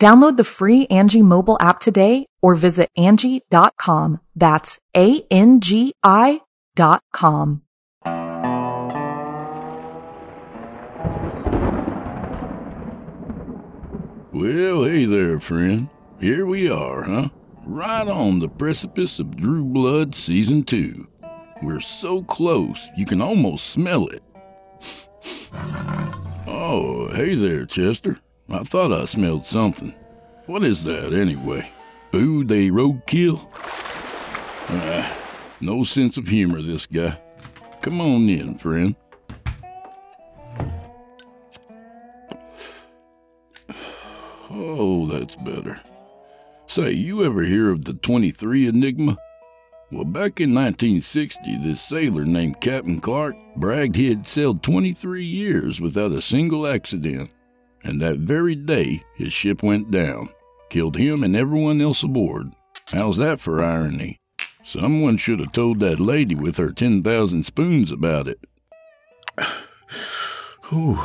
[0.00, 4.20] Download the free Angie mobile app today or visit Angie.com.
[4.34, 6.40] That's A-N-G-I
[6.74, 7.62] dot com.
[14.32, 15.90] Well, hey there, friend.
[16.18, 17.28] Here we are, huh?
[17.66, 21.06] Right on the precipice of Drew Blood Season 2.
[21.62, 24.22] We're so close, you can almost smell it.
[26.46, 28.18] oh, hey there, Chester.
[28.52, 29.94] I thought I smelled something.
[30.46, 31.70] What is that, anyway?
[32.10, 33.46] Food they roadkill?
[34.68, 35.16] Ah,
[35.60, 37.16] no sense of humor, this guy.
[37.80, 38.96] Come on in, friend.
[44.50, 45.80] Oh, that's better.
[46.66, 49.16] Say, you ever hear of the 23 Enigma?
[49.92, 55.80] Well, back in 1960, this sailor named Captain Clark bragged he had sailed 23 years
[55.80, 57.30] without a single accident
[57.82, 60.28] and that very day his ship went down,
[60.68, 62.52] killed him and everyone else aboard.
[62.92, 64.18] How's that for irony?
[64.64, 68.40] Someone should have told that lady with her 10,000 spoons about it.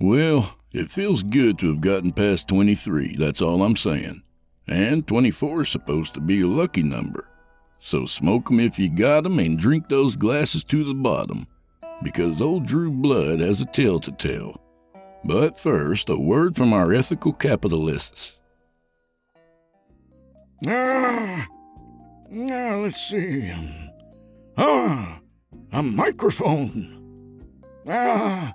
[0.00, 4.22] well, it feels good to have gotten past 23, that's all I'm saying.
[4.66, 7.28] And 24 is supposed to be a lucky number.
[7.78, 11.46] So smoke 'em if you got 'em and drink those glasses to the bottom,
[12.02, 14.63] because old Drew Blood has a tale to tell.
[15.24, 18.32] But first, a word from our ethical capitalists.
[20.66, 21.46] Ah,
[22.28, 23.50] now let's see.
[24.58, 25.20] Ah,
[25.72, 27.42] a microphone.
[27.88, 28.52] Ah,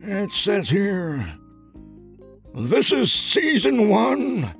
[0.00, 1.26] it says here.
[2.54, 4.54] This is season one,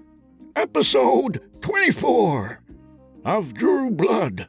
[0.56, 2.60] episode 24
[3.24, 4.48] of Drew Blood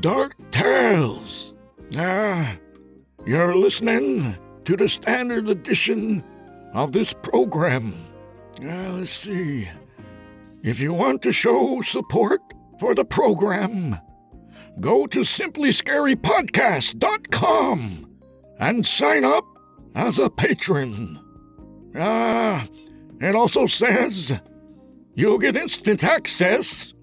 [0.00, 1.54] Dark Tales.
[1.96, 2.56] Ah,
[3.24, 4.36] you're listening
[4.70, 6.22] to the standard edition
[6.74, 7.92] of this program.
[8.62, 9.68] Uh, let's see.
[10.62, 12.40] If you want to show support
[12.78, 13.98] for the program,
[14.78, 18.16] go to simplyscarypodcast.com
[18.60, 19.44] and sign up
[19.96, 21.18] as a patron.
[21.96, 22.66] Ah, uh,
[23.20, 24.40] it also says
[25.16, 26.94] you'll get instant access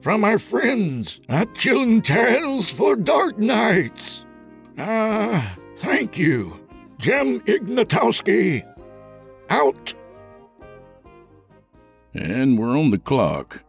[0.00, 4.26] from our friends at Chilling Tales for Dark Nights.
[4.78, 5.42] Ah, uh,
[5.78, 6.63] thank you.
[6.98, 8.64] Jem Ignatowski,
[9.50, 9.94] out.
[12.14, 13.62] And we're on the clock.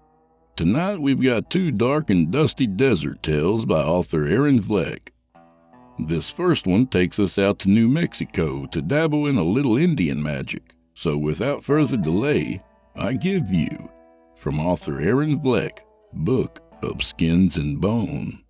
[0.56, 5.10] Tonight we've got two dark and dusty desert tales by author Aaron Vlek.
[6.00, 10.22] This first one takes us out to New Mexico to dabble in a little Indian
[10.22, 10.74] magic.
[10.94, 12.64] So without further delay,
[12.96, 13.90] I give you,
[14.38, 15.80] from author Aaron Vlek,
[16.14, 18.45] Book of Skins and Bone.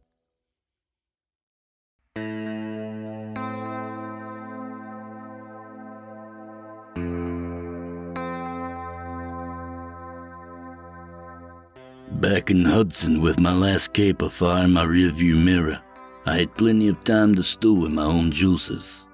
[12.25, 15.79] Back in Hudson with my last cape afire in my rearview mirror,
[16.25, 19.07] I had plenty of time to stew in my own juices.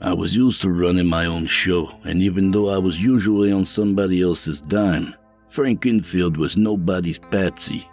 [0.00, 3.66] I was used to running my own show, and even though I was usually on
[3.66, 5.14] somebody else's dime,
[5.48, 7.86] Frank Renfield was nobody's patsy.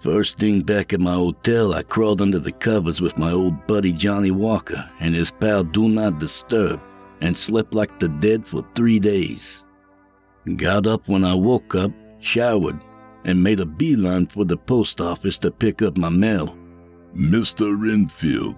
[0.00, 3.92] First thing back at my hotel, I crawled under the covers with my old buddy
[3.92, 6.80] Johnnie Walker and his pal Do Not Disturb,
[7.20, 9.64] and slept like the dead for three days.
[10.56, 12.80] Got up when I woke up, showered,
[13.24, 16.56] and made a beeline for the post office to pick up my mail.
[17.14, 17.80] Mr.
[17.80, 18.56] Renfield,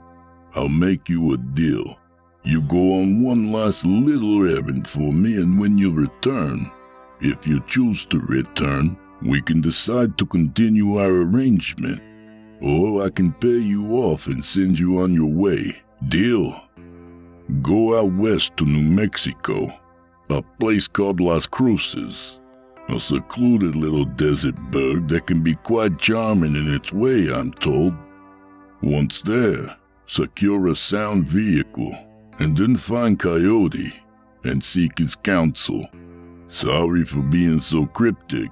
[0.55, 1.99] I'll make you a deal.
[2.45, 6.71] You go on one last little errand for me, and when you return,
[7.21, 12.01] if you choose to return, we can decide to continue our arrangement.
[12.61, 15.77] Or I can pay you off and send you on your way.
[16.09, 16.61] Deal?
[17.63, 19.73] Go out west to New Mexico,
[20.31, 22.41] a place called Las Cruces,
[22.89, 27.95] a secluded little desert burg that can be quite charming in its way, I'm told.
[28.83, 29.77] Once there,
[30.07, 31.97] secure a sound vehicle,
[32.39, 33.93] and then find Coyote
[34.45, 35.89] and seek his counsel.
[36.49, 38.51] Sorry for being so cryptic,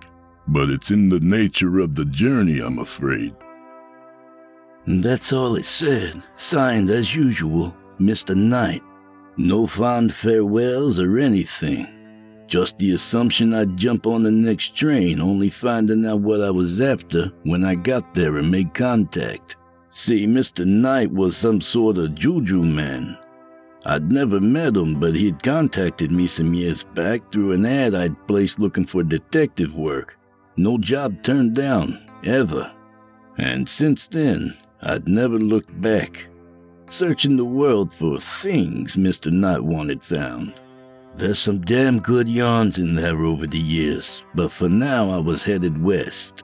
[0.48, 3.34] but it's in the nature of the journey, I'm afraid.
[4.86, 8.34] That's all it said, signed as usual, Mr.
[8.34, 8.82] Knight.
[9.36, 11.86] No fond farewells or anything.
[12.52, 16.82] Just the assumption I'd jump on the next train, only finding out what I was
[16.82, 19.56] after when I got there and made contact.
[19.90, 20.66] See, Mr.
[20.66, 23.16] Knight was some sort of juju man.
[23.86, 28.28] I'd never met him, but he'd contacted me some years back through an ad I'd
[28.28, 30.18] placed looking for detective work.
[30.58, 32.70] No job turned down, ever.
[33.38, 36.26] And since then, I'd never looked back,
[36.90, 39.32] searching the world for things Mr.
[39.32, 40.52] Knight wanted found.
[41.16, 45.44] There's some damn good yarns in there over the years, but for now I was
[45.44, 46.42] headed west.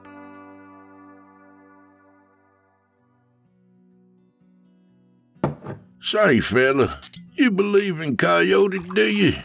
[6.01, 6.99] Say, fella,
[7.33, 9.35] you believe in Coyote, do you?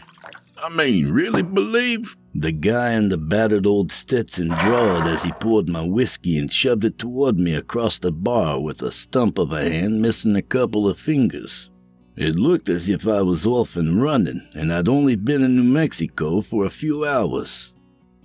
[0.57, 2.15] I mean, really believe?
[2.33, 6.85] The guy in the battered old Stetson drawled as he poured my whiskey and shoved
[6.85, 10.87] it toward me across the bar with a stump of a hand missing a couple
[10.87, 11.71] of fingers.
[12.17, 15.63] It looked as if I was off and running, and I'd only been in New
[15.63, 17.73] Mexico for a few hours.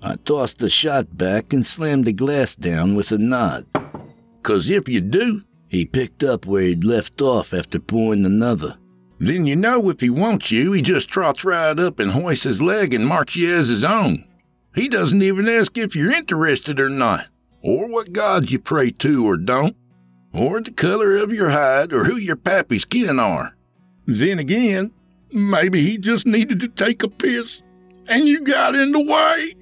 [0.00, 3.66] I tossed the shot back and slammed the glass down with a nod.
[4.42, 8.76] Cause if you do, He picked up where he'd left off after pouring another.
[9.20, 12.62] then you know if he wants you, he just trots right up and hoists his
[12.62, 14.24] leg and marks you as his own.
[14.74, 17.26] He doesn't even ask if you're interested or not,
[17.62, 19.76] or what gods you pray to or don't,
[20.32, 23.54] or the color of your hide or who your pappy's kin are.
[24.10, 24.92] Then again,
[25.32, 27.62] maybe he just needed to take a piss
[28.08, 29.52] and you got in the way.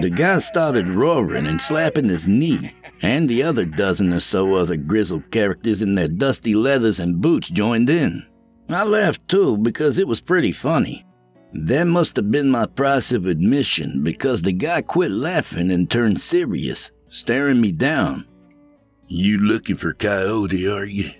[0.00, 4.76] The guy started roaring and slapping his knee, and the other dozen or so other
[4.76, 8.26] grizzled characters in their dusty leathers and boots joined in.
[8.70, 11.04] I laughed too because it was pretty funny.
[11.52, 16.22] That must have been my price of admission because the guy quit laughing and turned
[16.22, 18.26] serious, staring me down.
[19.08, 21.10] You looking for Coyote, are you?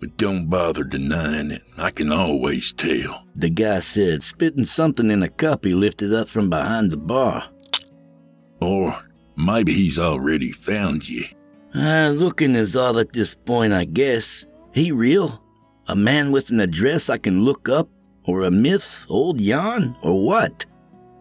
[0.00, 1.62] But don't bother denying it.
[1.76, 3.24] I can always tell.
[3.34, 7.44] The guy said, spitting something in a cup he lifted up from behind the bar.
[8.60, 8.96] Or
[9.36, 11.24] maybe he's already found you.
[11.74, 14.46] Ah, looking is all at this point, I guess.
[14.72, 15.42] He real?
[15.88, 17.88] A man with an address I can look up?
[18.24, 20.66] Or a myth, old yarn, or what?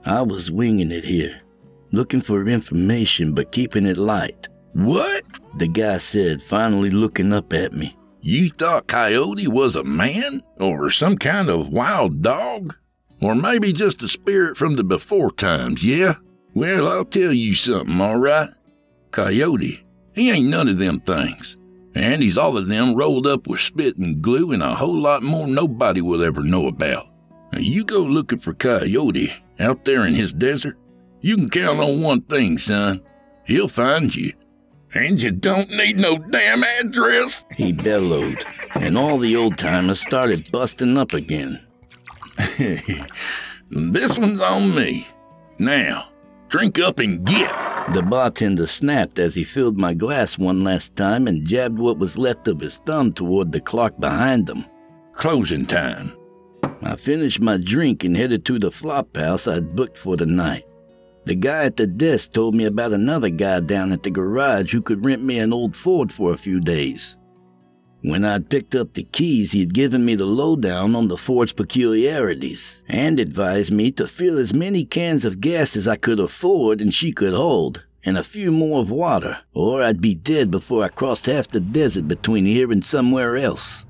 [0.06, 1.42] I was winging it here,
[1.92, 4.50] looking for information but keeping it light.
[4.74, 5.24] What?
[5.58, 7.97] The guy said, finally looking up at me.
[8.30, 10.44] You thought Coyote was a man?
[10.60, 12.76] Or some kind of wild dog?
[13.22, 16.16] Or maybe just a spirit from the before times, yeah?
[16.54, 18.50] Well, I'll tell you something, all right?
[19.12, 19.82] Coyote,
[20.14, 21.56] he ain't none of them things.
[21.96, 25.24] And he's all of them rolled up with spit and glue and a whole lot
[25.24, 27.08] more nobody will ever know about.
[27.54, 30.78] Now, you go looking for Coyote out there in his desert,
[31.22, 33.02] you can count on one thing, son.
[33.46, 34.34] He'll find you.
[34.98, 37.46] And you don't need no damn address.
[37.56, 41.60] He bellowed, and all the old timers started busting up again.
[43.70, 45.08] this one's on me.
[45.60, 46.10] Now,
[46.50, 47.52] drink up and get.
[47.94, 52.18] The bartender snapped as he filled my glass one last time and jabbed what was
[52.18, 54.66] left of his thumb toward the clock behind him.
[55.14, 56.12] Closing time.
[56.82, 60.67] I finished my drink and headed to the flop house I'd booked for the night.
[61.28, 64.82] The guy at the desk told me about another guy down at the garage who
[64.82, 67.18] could rent me an old Ford for a few days.
[68.02, 72.82] When I'd picked up the keys, he'd given me the lowdown on the Ford's peculiarities
[72.88, 76.94] and advised me to fill as many cans of gas as I could afford and
[76.94, 80.88] she could hold, and a few more of water, or I'd be dead before I
[80.88, 83.86] crossed half the desert between here and somewhere else.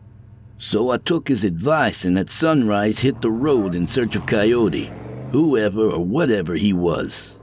[0.58, 4.92] So I took his advice and at sunrise hit the road in search of Coyote,
[5.32, 7.38] whoever or whatever he was.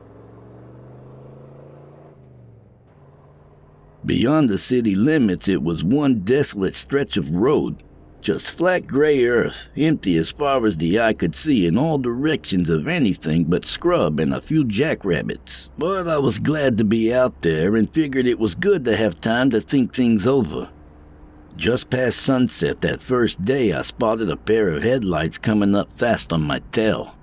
[4.04, 7.82] Beyond the city limits, it was one desolate stretch of road,
[8.20, 12.70] Just flat gray earth, empty as far as the eye could see in all directions
[12.70, 15.68] of anything but scrub and a few jackrabbits.
[15.76, 19.20] But I was glad to be out there and figured it was good to have
[19.20, 20.70] time to think things over.
[21.56, 26.32] Just past sunset that first day, I spotted a pair of headlights coming up fast
[26.32, 27.14] on my tail.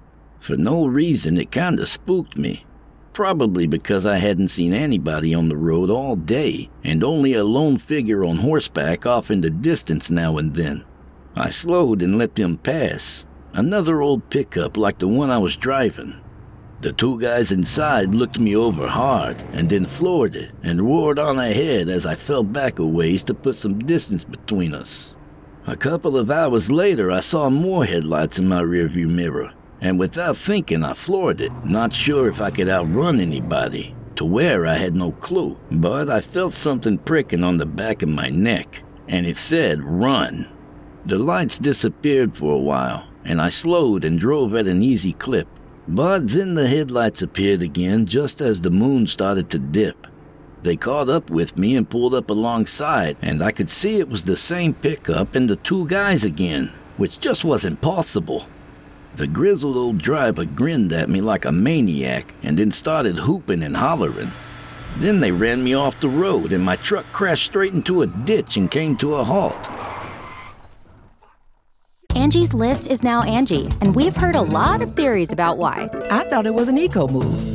[0.41, 2.65] For no reason, it kinda spooked me.
[3.13, 7.77] Probably because I hadn't seen anybody on the road all day, and only a lone
[7.77, 10.83] figure on horseback off in the distance now and then.
[11.35, 13.23] I slowed and let them pass.
[13.53, 16.15] Another old pickup like the one I was driving.
[16.81, 21.37] The two guys inside looked me over hard and then floored it and roared on
[21.37, 25.15] ahead as I fell back a ways to put some distance between us.
[25.67, 30.37] A couple of hours later, I saw more headlights in my rearview mirror, and without
[30.37, 33.95] thinking, I floored it, not sure if I could outrun anybody.
[34.15, 38.09] To where I had no clue, but I felt something pricking on the back of
[38.09, 40.47] my neck, and it said, Run.
[41.05, 45.47] The lights disappeared for a while, and I slowed and drove at an easy clip.
[45.87, 50.05] But then the headlights appeared again just as the moon started to dip.
[50.61, 54.23] They caught up with me and pulled up alongside, and I could see it was
[54.23, 58.45] the same pickup and the two guys again, which just wasn't possible.
[59.15, 63.75] The grizzled old driver grinned at me like a maniac and then started hooping and
[63.75, 64.31] hollering.
[64.97, 68.57] Then they ran me off the road, and my truck crashed straight into a ditch
[68.57, 69.69] and came to a halt.
[72.15, 75.89] Angie's list is now Angie, and we've heard a lot of theories about why.
[76.09, 77.50] I thought it was an eco move.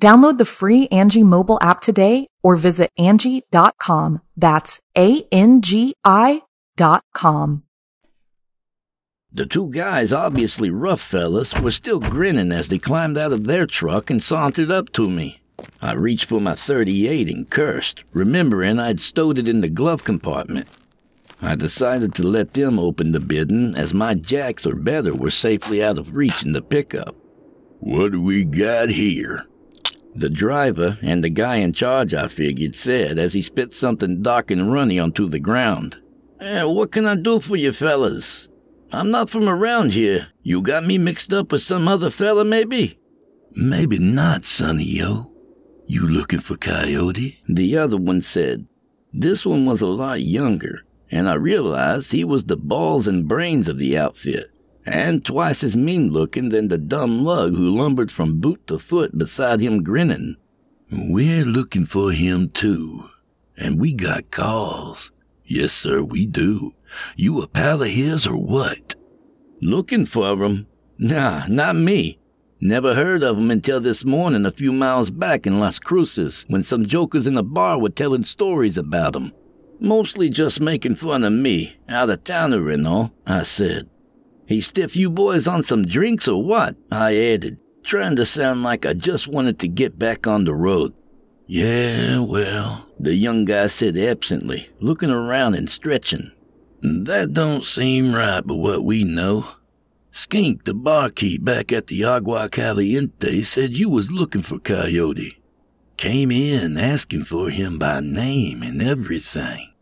[0.00, 4.20] Download the free Angie mobile app today or visit Angie.com.
[4.36, 6.42] That's A-N-G-I
[6.76, 7.62] dot com.
[9.32, 13.66] The two guys, obviously rough fellas, were still grinning as they climbed out of their
[13.66, 15.40] truck and sauntered up to me.
[15.80, 20.68] I reached for my 38 and cursed, remembering I'd stowed it in the glove compartment.
[21.40, 25.82] I decided to let them open the bidding as my jacks or better were safely
[25.82, 27.14] out of reach in the pickup.
[27.80, 29.44] What do we got here?
[30.16, 34.50] The driver and the guy in charge, I figured, said as he spit something dark
[34.50, 35.98] and runny onto the ground.
[36.40, 38.48] Eh, what can I do for you fellas?
[38.92, 40.28] I'm not from around here.
[40.42, 42.96] You got me mixed up with some other fella, maybe?
[43.54, 45.30] Maybe not, Sonny yo.
[45.86, 47.42] You looking for Coyote?
[47.48, 48.66] The other one said.
[49.12, 50.80] This one was a lot younger,
[51.10, 54.50] and I realized he was the balls and brains of the outfit,
[54.86, 59.18] and twice as mean looking than the dumb lug who lumbered from boot to foot
[59.18, 60.36] beside him grinning.
[60.90, 63.10] We're looking for him too,
[63.58, 65.10] and we got calls.
[65.44, 66.72] Yes, sir, we do.
[67.16, 68.94] You a pal of his or what?
[69.60, 70.68] Looking for him?
[70.98, 72.18] Nah, not me.
[72.60, 76.62] Never heard of him until this morning a few miles back in Las Cruces when
[76.62, 79.32] some jokers in a bar were telling stories about him.
[79.78, 83.90] Mostly just making fun of me, out of towner and all, I said.
[84.46, 86.76] He stiff you boys on some drinks or what?
[86.90, 90.94] I added, trying to sound like I just wanted to get back on the road.
[91.46, 96.32] Yeah, well, the young guy said absently, looking around and stretching.
[96.82, 99.46] That don't seem right, but what we know.
[100.12, 105.38] Skink, the barkeep back at the Agua Caliente, said you was looking for Coyote.
[105.96, 109.72] Came in asking for him by name and everything.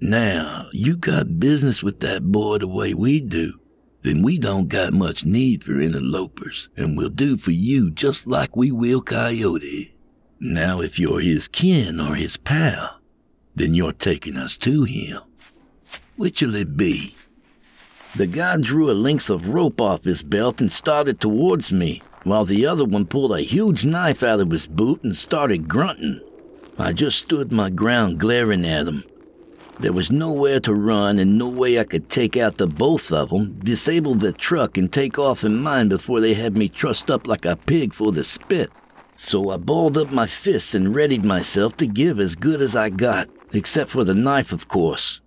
[0.00, 3.60] Now, you got business with that boy the way we do,
[4.02, 8.56] then we don't got much need for interlopers, and we'll do for you just like
[8.56, 9.92] we will Coyote.
[10.40, 13.00] Now, if you're his kin or his pal,
[13.54, 15.20] Then you're taking us to him.
[16.16, 17.14] Which'll it be?
[18.16, 22.44] The guy drew a length of rope off his belt and started towards me, while
[22.44, 26.20] the other one pulled a huge knife out of his boot and started grunting.
[26.78, 29.04] I just stood my ground glaring at him.
[29.82, 33.30] There was nowhere to run and no way I could take out the both of
[33.30, 37.26] them, disable the truck, and take off in mine before they had me trussed up
[37.26, 38.70] like a pig for the spit.
[39.16, 42.90] So I balled up my fists and readied myself to give as good as I
[42.90, 45.20] got, except for the knife, of course.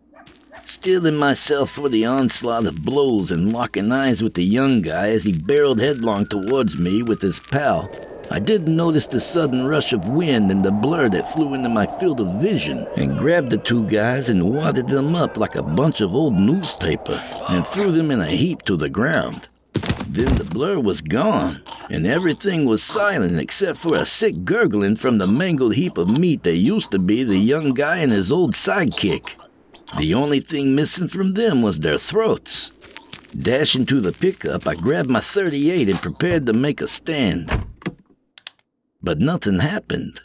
[0.63, 5.25] Steeling myself for the onslaught of blows and locking eyes with the young guy as
[5.25, 7.91] he barreled headlong towards me with his pal,
[8.31, 11.85] I didn't notice the sudden rush of wind and the blur that flew into my
[11.85, 16.01] field of vision and grabbed the two guys and wadded them up like a bunch
[16.01, 19.47] of old newspaper and threw them in a heap to the ground.
[20.07, 25.17] Then the blur was gone, and everything was silent except for a sick gurgling from
[25.17, 28.53] the mangled heap of meat that used to be the young guy and his old
[28.53, 29.35] sidekick.
[29.97, 32.71] The only thing missing from them was their throats.
[33.37, 37.64] Dashing to the pickup, I grabbed my 38 and prepared to make a stand.
[39.05, 40.21] But nothing happened.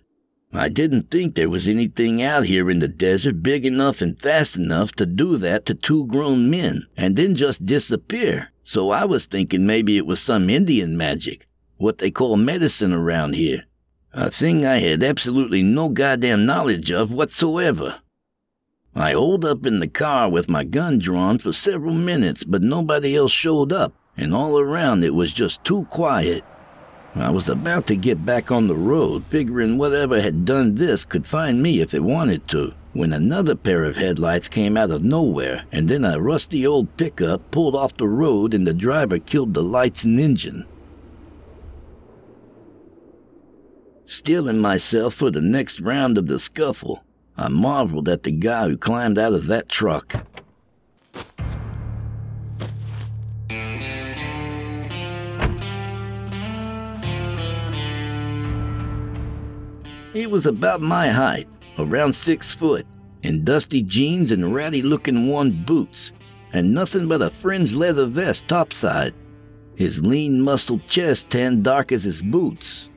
[0.54, 4.56] I didn't think there was anything out here in the desert big enough and fast
[4.56, 8.52] enough to do that to two grown men and then just disappear.
[8.64, 11.46] So I was thinking maybe it was some Indian magic,
[11.76, 13.64] what they call medicine around here.
[14.14, 18.00] A thing I had absolutely no goddamn knowledge of whatsoever.
[18.94, 23.14] I holed up in the car with my gun drawn for several minutes, but nobody
[23.14, 26.42] else showed up, and all around it was just too quiet.
[27.14, 31.26] I was about to get back on the road, figuring whatever had done this could
[31.26, 35.64] find me if it wanted to, when another pair of headlights came out of nowhere,
[35.72, 39.62] and then a rusty old pickup pulled off the road and the driver killed the
[39.62, 40.66] lights and engine.
[44.06, 47.04] Steeling myself for the next round of the scuffle,
[47.36, 50.26] I marveled at the guy who climbed out of that truck.
[60.12, 61.46] He was about my height,
[61.78, 62.84] around six foot,
[63.22, 66.10] in dusty jeans and ratty looking worn boots,
[66.52, 69.14] and nothing but a fringed leather vest topside.
[69.76, 72.90] His lean, muscled chest tanned dark as his boots.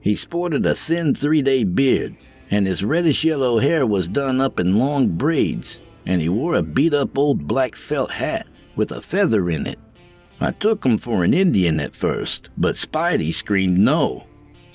[0.00, 2.16] He sported a thin three day beard,
[2.50, 6.62] and his reddish yellow hair was done up in long braids, and he wore a
[6.62, 9.78] beat up old black felt hat with a feather in it.
[10.40, 14.24] I took him for an Indian at first, but Spidey screamed no.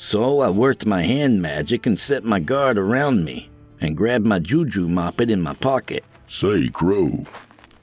[0.03, 4.39] So I worked my hand magic and set my guard around me, and grabbed my
[4.39, 6.03] juju moppet in my pocket.
[6.27, 7.23] Say, Crow,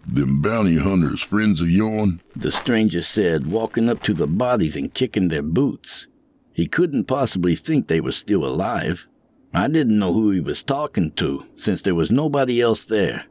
[0.04, 2.20] them bounty hunters friends of yourn?
[2.34, 6.08] The stranger said, walking up to the bodies and kicking their boots.
[6.52, 9.06] He couldn't possibly think they were still alive.
[9.54, 13.26] I didn't know who he was talking to, since there was nobody else there.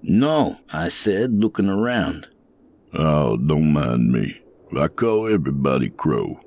[0.00, 2.28] No, I said, looking around.
[2.94, 4.40] Oh, don't mind me.
[4.78, 6.38] I call everybody Crow.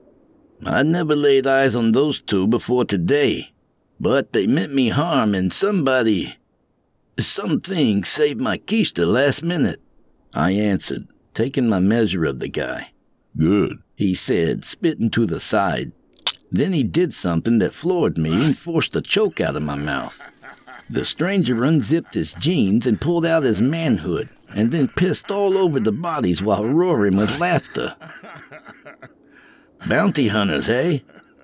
[0.66, 3.52] I'd never laid eyes on those two before today,
[4.00, 6.38] but they meant me harm, and somebody.
[7.20, 9.82] Something saved my keister last minute.
[10.34, 12.92] I answered, taking my measure of the guy.
[13.38, 15.94] Good, he said, spitting to the side.
[16.52, 20.20] Then he did something that floored me and forced a choke out of my mouth.
[20.90, 25.80] The stranger unzipped his jeans and pulled out his manhood, and then pissed all over
[25.80, 27.96] the bodies while roaring with laughter.
[29.88, 31.00] Bounty hunters, eh?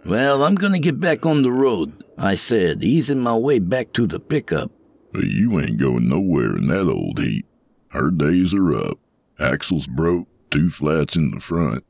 [0.05, 4.07] Well, I'm gonna get back on the road, I said, easing my way back to
[4.07, 4.71] the pickup.
[5.13, 7.45] You ain't going nowhere in that old heat.
[7.89, 8.99] Her days are up.
[9.39, 11.83] Axle's broke, two flats in the front.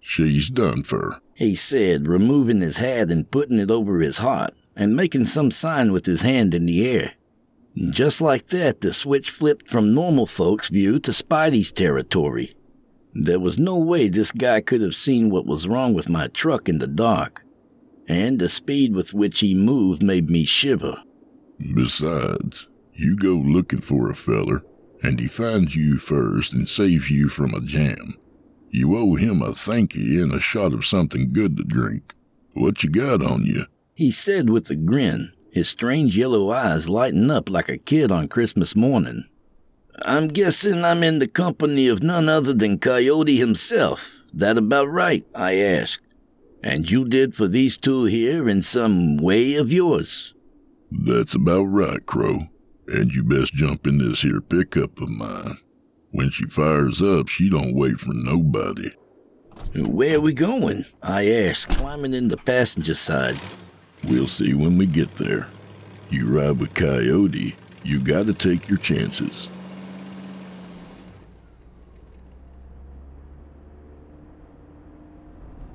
[0.00, 4.94] She's done for, he said, removing his hat and putting it over his heart, and
[4.96, 7.12] making some sign with his hand in the air.
[7.76, 12.54] Just like that, the switch flipped from normal folks' view to Spidey's territory.
[13.14, 16.68] There was no way this guy could have seen what was wrong with my truck
[16.68, 17.44] in the dark,
[18.08, 20.96] and the speed with which he moved made me shiver.
[21.74, 24.64] Besides, you go looking for a feller,
[25.02, 28.16] and he finds you first and saves you from a jam.
[28.70, 32.14] You owe him a thank you and a shot of something good to drink.
[32.54, 33.66] What you got on you?
[33.94, 38.26] He said with a grin, his strange yellow eyes lighting up like a kid on
[38.26, 39.28] Christmas morning.
[40.02, 44.22] I'm guessing I'm in the company of none other than Coyote himself.
[44.32, 45.24] That about right?
[45.34, 46.04] I asked.
[46.62, 50.32] And you did for these two here in some way of yours?
[50.90, 52.40] That's about right, Crow.
[52.88, 55.58] And you best jump in this here pickup of mine.
[56.12, 58.90] When she fires up, she don't wait for nobody.
[59.76, 60.84] Where are we going?
[61.02, 63.36] I asked, climbing in the passenger side.
[64.04, 65.48] We'll see when we get there.
[66.10, 69.48] You ride with Coyote, You gotta take your chances.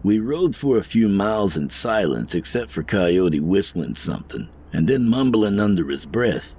[0.01, 5.09] We rode for a few miles in silence except for Coyote whistling something and then
[5.09, 6.55] mumbling under his breath.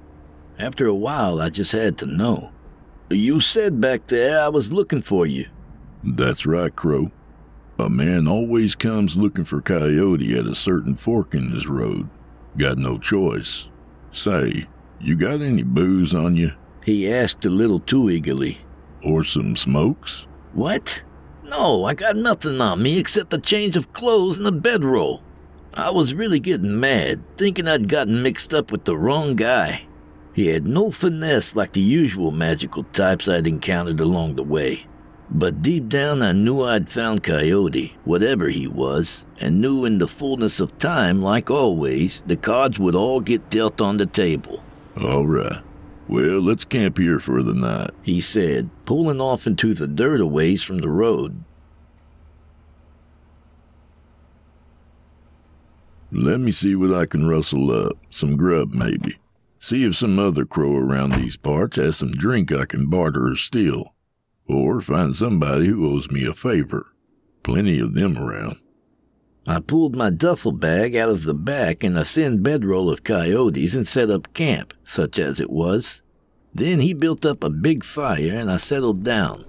[0.58, 2.52] After a while, I just had to know.
[3.08, 5.46] You said back there I was looking for you.
[6.04, 7.10] That's right, Crow.
[7.78, 12.08] A man always comes looking for Coyote at a certain fork in his road.
[12.58, 13.68] Got no choice.
[14.12, 14.66] Say,
[15.00, 16.52] you got any booze on you?
[16.84, 18.58] He asked a little too eagerly.
[19.02, 20.26] Or some smokes?
[20.52, 21.02] What?
[21.50, 25.20] No, I got nothing on me except a change of clothes and a bedroll.
[25.74, 29.82] I was really getting mad, thinking I'd gotten mixed up with the wrong guy.
[30.32, 34.86] He had no finesse like the usual magical types I'd encountered along the way.
[35.28, 40.08] But deep down, I knew I'd found Coyote, whatever he was, and knew in the
[40.08, 44.62] fullness of time, like always, the cards would all get dealt on the table.
[45.00, 45.62] All right.
[46.10, 50.26] Well, let's camp here for the night, he said, pulling off into the dirt a
[50.26, 51.44] ways from the road.
[56.10, 57.96] Let me see what I can rustle up.
[58.10, 59.18] Some grub, maybe.
[59.60, 63.36] See if some other crow around these parts has some drink I can barter or
[63.36, 63.94] steal.
[64.48, 66.86] Or find somebody who owes me a favor.
[67.44, 68.56] Plenty of them around.
[69.50, 73.74] I pulled my duffel bag out of the back and a thin bedroll of coyotes
[73.74, 76.02] and set up camp, such as it was.
[76.54, 79.44] Then he built up a big fire and I settled down.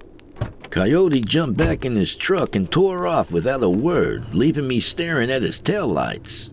[0.72, 5.30] Coyote jumped back in his truck and tore off without a word, leaving me staring
[5.30, 6.50] at his tail lights.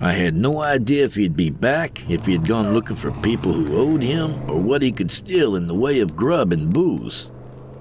[0.00, 3.52] I had no idea if he'd be back, if he had gone looking for people
[3.52, 7.30] who owed him, or what he could steal in the way of grub and booze,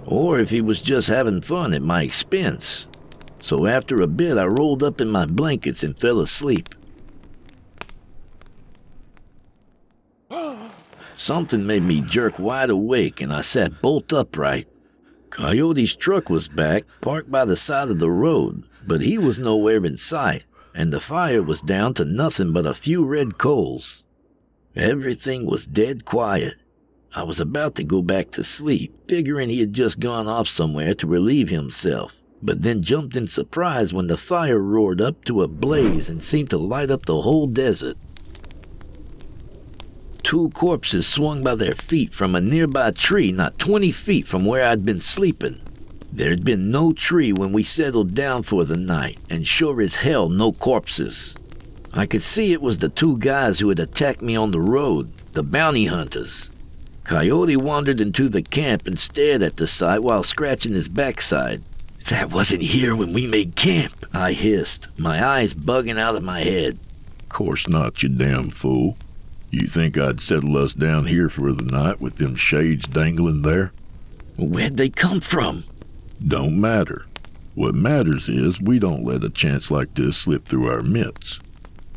[0.06, 2.86] or if he was just having fun at my expense.
[3.48, 6.76] So after a bit, I rolled up in my blankets and fell asleep.
[11.16, 14.68] Something made me jerk wide awake, and I sat bolt upright.
[15.30, 19.86] Coyote's truck was back, parked by the side of the road, but he was nowhere
[19.86, 24.04] in sight, and the fire was down to nothing but a few red coals.
[24.76, 26.56] Everything was dead quiet.
[27.16, 30.94] I was about to go back to sleep, figuring he had just gone off somewhere
[30.96, 35.47] to relieve himself, but then jumped in surprise when the fire roared up to a
[35.47, 37.97] blaze and seemed to light up the whole desert.
[40.23, 44.65] Two corpses swung by their feet from a nearby tree not 20 feet from where
[44.65, 45.62] I'd been sleeping.
[46.12, 50.30] There'd been no tree when we settled down for the night, and sure as hell
[50.30, 51.36] no corpses.
[51.93, 55.12] I could see it was the two guys who had attacked me on the road,
[55.34, 56.50] the bounty hunters.
[57.04, 61.63] Coyote wandered into the camp and stared at the sight while scratching his backside.
[62.10, 66.39] That wasn't here when we made camp, I hissed, my eyes bugging out of my
[66.39, 66.80] head.
[67.28, 68.98] Course not, you damn fool.
[69.52, 73.74] You think I'd settle us down here for the night with them shades dangling there?
[74.38, 75.65] Where'd they come from?
[76.26, 77.06] Don't matter.
[77.56, 81.39] What matters is we don't let a chance like this slip through our mitts.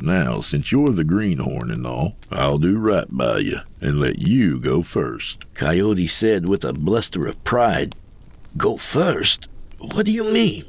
[0.01, 4.59] Now, since you're the greenhorn and all, I'll do right by you and let you
[4.59, 5.55] go first.
[5.55, 7.95] Coyote said with a bluster of pride.
[8.57, 9.47] Go first?
[9.81, 10.65] What do you mean?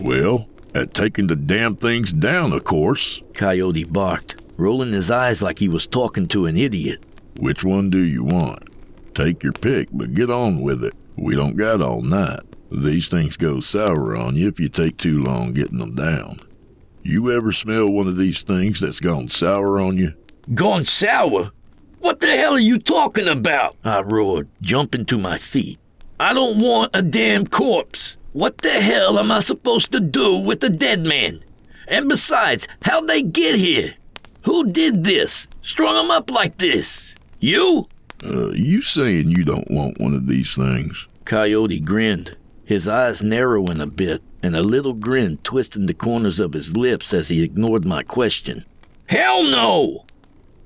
[0.00, 3.20] Well, at taking the damn things down, of course.
[3.34, 7.04] Coyote barked, rolling his eyes like he was talking to an idiot.
[7.38, 8.68] Which one do you want?
[9.14, 10.94] Take your pick, but get on with it.
[11.16, 12.40] We don't got all night.
[12.70, 16.38] These things go sour on you if you take too long getting them down.
[17.02, 20.14] You ever smell one of these things that's gone sour on you?
[20.54, 21.50] Gone sour?
[21.98, 23.76] What the hell are you talking about?
[23.84, 25.78] I roared, jumping to my feet.
[26.18, 28.16] I don't want a damn corpse.
[28.32, 31.40] What the hell am I supposed to do with a dead man?
[31.86, 33.94] And besides, how'd they get here?
[34.44, 35.46] Who did this?
[35.60, 37.14] Strung them up like this?
[37.40, 37.88] You?
[38.24, 41.06] Uh, you saying you don't want one of these things?
[41.26, 46.54] Coyote grinned, his eyes narrowing a bit, and a little grin twisting the corners of
[46.54, 48.64] his lips as he ignored my question.
[49.06, 50.04] Hell no!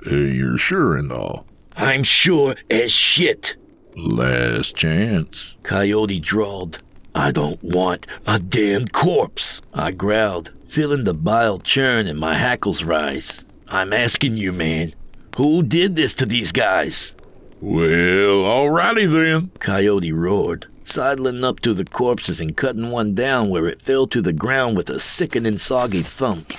[0.05, 1.47] Hey, you're sure and all.
[1.77, 3.57] I'm sure as shit.
[3.97, 5.57] Last chance.
[5.65, 6.79] Coyote drawled.
[7.17, 12.85] I don't want a damn corpse, I growled, feeling the bile churn and my hackles
[12.85, 13.43] rise.
[13.69, 14.93] I'm asking you, man,
[15.37, 17.15] who did this to these guys?
[17.63, 23.67] Well, alrighty then, Coyote roared, sidling up to the corpses and cutting one down where
[23.67, 26.53] it fell to the ground with a sickening soggy thump.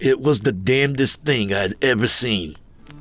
[0.00, 2.56] It was the damnedest thing I'd ever seen.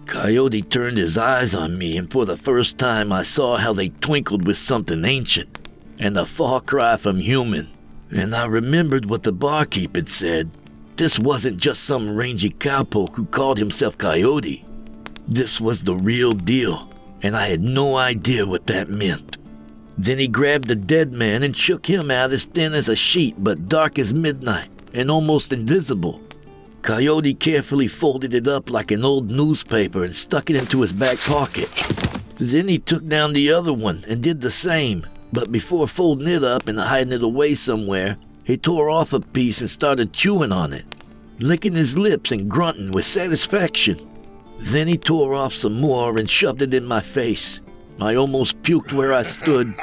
[0.06, 3.90] Coyote turned his eyes on me, and for the first time I saw how they
[3.90, 5.58] twinkled with something ancient
[6.00, 7.68] and a far cry from human.
[8.10, 10.50] And I remembered what the barkeep had said.
[10.96, 14.66] This wasn't just some rangy cowpoke who called himself Coyote.
[15.28, 16.90] This was the real deal.
[17.22, 19.38] and I had no idea what that meant.
[19.98, 23.36] Then he grabbed the dead man and shook him out as thin as a sheet,
[23.38, 26.22] but dark as midnight and almost invisible.
[26.82, 31.18] Coyote carefully folded it up like an old newspaper and stuck it into his back
[31.18, 31.70] pocket.
[32.36, 36.44] Then he took down the other one and did the same, but before folding it
[36.44, 40.74] up and hiding it away somewhere, he tore off a piece and started chewing on
[40.74, 40.86] it,
[41.40, 43.98] licking his lips and grunting with satisfaction.
[44.58, 47.62] Then he tore off some more and shoved it in my face.
[48.02, 49.74] I almost puked where I stood.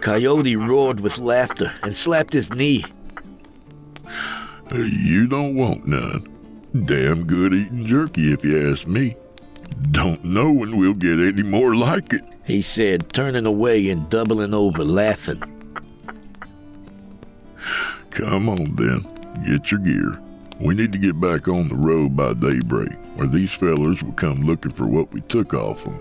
[0.00, 2.84] Coyote roared with laughter and slapped his knee.
[4.72, 6.34] You don't want none.
[6.84, 9.16] Damn good eating jerky, if you ask me.
[9.90, 14.54] Don't know when we'll get any more like it, he said, turning away and doubling
[14.54, 15.42] over, laughing.
[18.10, 19.06] Come on, then.
[19.46, 20.18] Get your gear.
[20.58, 24.40] We need to get back on the road by daybreak, or these fellers will come
[24.40, 25.94] looking for what we took off them.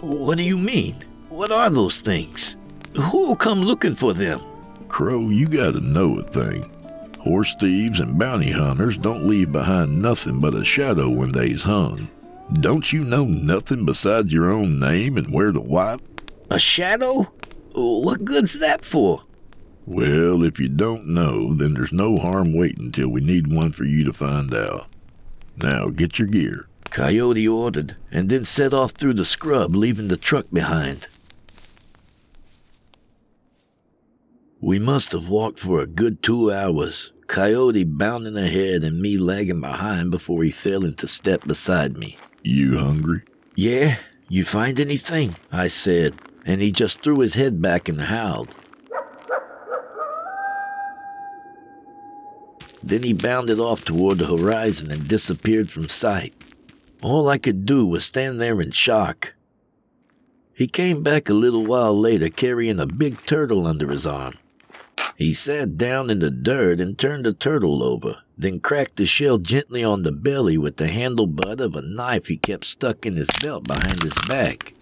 [0.00, 0.96] What do you mean?
[1.30, 2.56] What are those things?
[2.94, 4.40] Who'll come looking for them?
[4.88, 6.70] Crow, you gotta know a thing.
[7.20, 12.08] Horse thieves and bounty hunters don't leave behind nothing but a shadow when they's hung.
[12.52, 16.00] Don't you know nothing besides your own name and where to wipe?
[16.48, 17.26] A shadow?
[17.74, 19.24] What good's that for?
[19.84, 23.84] Well, if you don't know, then there's no harm waiting till we need one for
[23.84, 24.86] you to find out.
[25.56, 26.66] Now, get your gear.
[26.90, 31.08] Coyote ordered, and then set off through the scrub, leaving the truck behind.
[34.60, 39.60] We must have walked for a good two hours, Coyote bounding ahead and me lagging
[39.60, 42.16] behind before he fell into step beside me.
[42.46, 43.22] You hungry?
[43.56, 43.96] Yeah,
[44.28, 45.34] you find anything?
[45.50, 48.54] I said, and he just threw his head back and howled.
[52.84, 56.34] Then he bounded off toward the horizon and disappeared from sight.
[57.02, 59.34] All I could do was stand there in shock.
[60.54, 64.34] He came back a little while later carrying a big turtle under his arm.
[65.16, 69.38] He sat down in the dirt and turned the turtle over, then cracked the shell
[69.38, 73.14] gently on the belly with the handle butt of a knife he kept stuck in
[73.14, 74.74] his belt behind his back.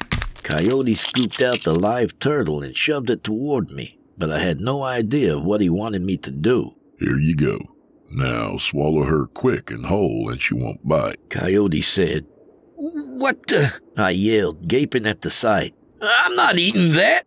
[0.43, 4.83] Coyote scooped out the live turtle and shoved it toward me, but I had no
[4.83, 6.75] idea of what he wanted me to do.
[6.99, 7.59] Here you go.
[8.11, 11.31] Now swallow her quick and whole, and she won't bite.
[11.31, 12.27] Coyote said.
[12.77, 13.73] What the?
[13.97, 15.75] I yelled, gaping at the sight.
[16.03, 17.25] I'm not eating that.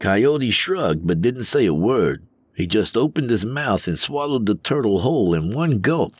[0.00, 2.26] Coyote shrugged but didn't say a word.
[2.62, 6.14] He just opened his mouth and swallowed the turtle whole in one gulp.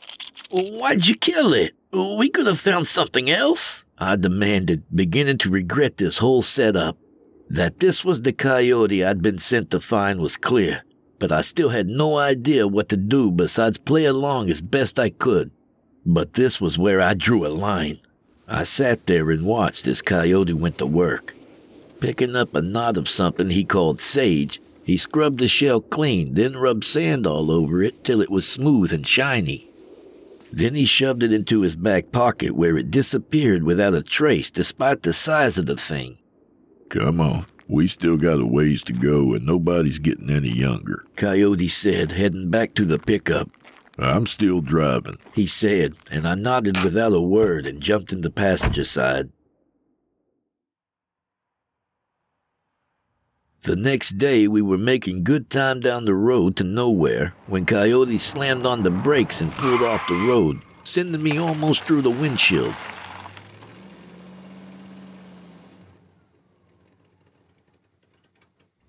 [0.51, 1.71] Why'd you kill it?
[1.93, 6.97] We could have found something else, I demanded, beginning to regret this whole setup.
[7.49, 10.83] That this was the coyote I'd been sent to find was clear,
[11.17, 15.11] but I still had no idea what to do besides play along as best I
[15.11, 15.49] could.
[16.05, 17.99] But this was where I drew a line.
[18.49, 21.35] I sat there and watched as Coyote went to work.
[22.01, 26.57] Picking up a knot of something he called sage, he scrubbed the shell clean, then
[26.57, 29.67] rubbed sand all over it till it was smooth and shiny.
[30.51, 35.01] Then he shoved it into his back pocket where it disappeared without a trace despite
[35.01, 36.19] the size of the thing.
[36.89, 37.45] Come on.
[37.67, 41.05] We still got a ways to go and nobody's getting any younger.
[41.15, 43.49] Coyote said, heading back to the pickup.
[43.97, 48.31] I'm still driving, he said, and I nodded without a word and jumped in the
[48.31, 49.31] passenger side.
[53.63, 58.17] The next day, we were making good time down the road to nowhere when Coyote
[58.17, 62.75] slammed on the brakes and pulled off the road, sending me almost through the windshield.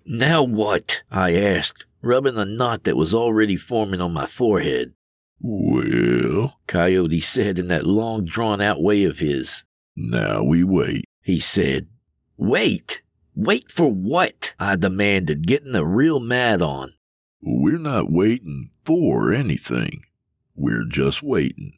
[0.05, 1.03] Now what?
[1.09, 4.93] I asked, rubbing a knot that was already forming on my forehead.
[5.39, 9.63] Well, Coyote said in that long drawn out way of his.
[9.95, 11.87] Now we wait, he said.
[12.35, 13.03] Wait?
[13.35, 14.55] Wait for what?
[14.57, 16.93] I demanded, getting a real mad on.
[17.41, 20.03] We're not waiting for anything.
[20.55, 21.73] We're just waiting.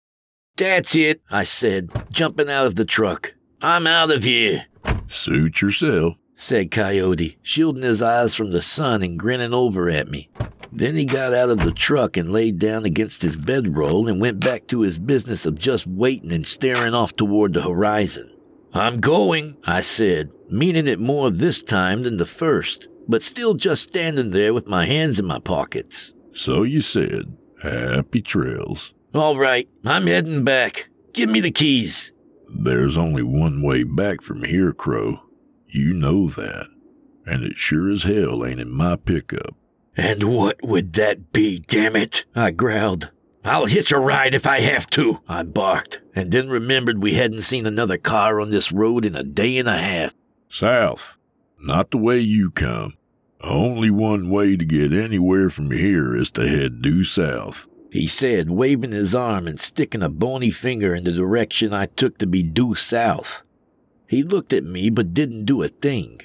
[0.56, 3.34] That's it, I said, jumping out of the truck.
[3.62, 4.66] I'm out of here.
[5.08, 10.30] Suit yourself, said Coyote, shielding his eyes from the sun and grinning over at me.
[10.72, 14.40] Then he got out of the truck and laid down against his bedroll and went
[14.40, 18.30] back to his business of just waiting and staring off toward the horizon.
[18.74, 23.84] I'm going, I said, meaning it more this time than the first, but still just
[23.84, 26.14] standing there with my hands in my pockets.
[26.34, 27.38] So you said.
[27.62, 28.94] Happy trails.
[29.14, 30.90] All right, I'm heading back.
[31.14, 32.12] Give me the keys.
[32.48, 35.22] There's only one way back from here, Crow.
[35.68, 36.68] You know that.
[37.26, 39.56] And it sure as hell ain't in my pickup.
[39.98, 42.26] And what would that be, damn it?
[42.36, 43.12] I growled.
[43.48, 47.44] I'll hitch a ride if I have to, I barked, and then remembered we hadn't
[47.44, 50.14] seen another car on this road in a day and a half.
[50.50, 51.18] South.
[51.58, 52.98] Not the way you come.
[53.40, 57.70] Only one way to get anywhere from here is to head due south.
[57.90, 62.18] He said, waving his arm and sticking a bony finger in the direction I took
[62.18, 63.44] to be due south.
[64.10, 66.20] He looked at me but didn't do a thing.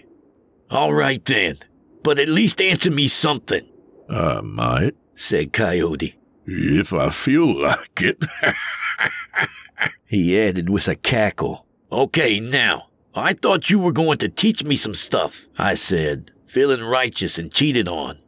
[0.71, 1.59] All right then,
[2.03, 3.69] but at least answer me something.
[4.09, 6.17] I might, said Coyote.
[6.47, 8.25] If I feel like it.
[10.07, 11.67] he added with a cackle.
[11.91, 16.83] Okay, now, I thought you were going to teach me some stuff, I said, feeling
[16.83, 18.19] righteous and cheated on.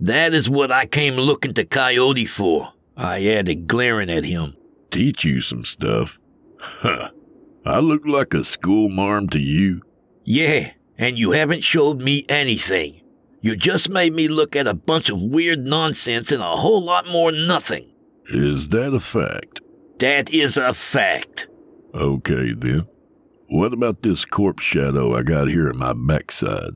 [0.00, 4.56] That is what I came looking to Coyote for, I added, glaring at him.
[4.90, 6.18] Teach you some stuff?
[6.58, 7.10] Huh.
[7.64, 9.82] I look like a schoolmarm to you?
[10.24, 12.99] Yeah, and you haven't showed me anything.
[13.40, 17.08] You just made me look at a bunch of weird nonsense and a whole lot
[17.08, 17.90] more nothing.
[18.28, 19.60] Is that a fact?
[19.98, 21.48] That is a fact.
[21.94, 22.86] Okay, then.
[23.48, 26.74] What about this corpse shadow I got here in my backside?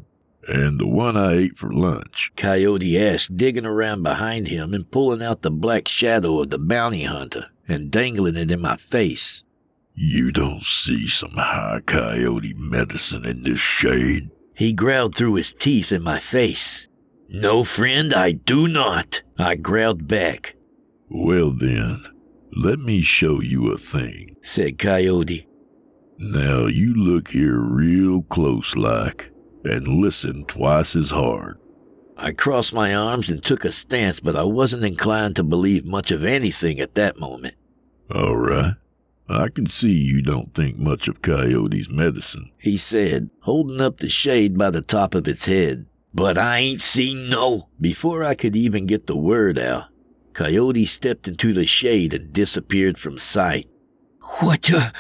[0.49, 2.33] And the one I ate for lunch?
[2.37, 7.05] Coyote asked, digging around behind him and pulling out the black shadow of the bounty
[7.05, 9.43] hunter and dangling it in my face.
[9.95, 14.31] You don't see some high coyote medicine in this shade?
[14.55, 16.89] He growled through his teeth in my face.
[17.29, 19.23] No, friend, I do not.
[19.39, 20.55] I growled back.
[21.09, 22.05] Well, then,
[22.57, 25.47] let me show you a thing, said Coyote.
[26.19, 29.33] Now you look here real close like
[29.65, 31.59] and listen twice as hard.
[32.17, 36.13] I crossed my arms and took a stance, but I wasn't inclined to believe much
[36.13, 37.57] of anything at that moment.
[38.15, 38.75] All right.
[39.29, 44.09] I can see you don't think much of Coyote's medicine, he said, holding up the
[44.09, 45.87] shade by the top of its head.
[46.13, 47.69] But I ain't seen no.
[47.81, 49.87] Before I could even get the word out,
[50.33, 53.69] Coyote stepped into the shade and disappeared from sight.
[54.41, 54.93] What the?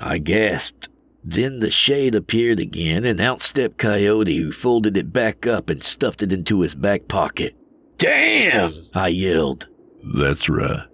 [0.00, 0.88] I gasped.
[1.24, 5.82] Then the shade appeared again, and out stepped Coyote, who folded it back up and
[5.82, 7.54] stuffed it into his back pocket.
[7.96, 8.86] Damn!
[8.94, 9.68] I yelled.
[10.02, 10.88] That's right.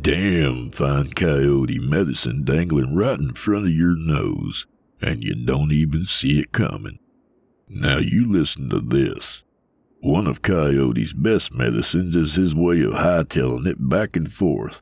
[0.00, 4.66] Damn fine coyote medicine dangling right in front of your nose,
[5.02, 6.98] and you don't even see it coming.
[7.68, 9.44] Now you listen to this.
[10.00, 14.80] One of Coyote's best medicines is his way of hightailing it back and forth,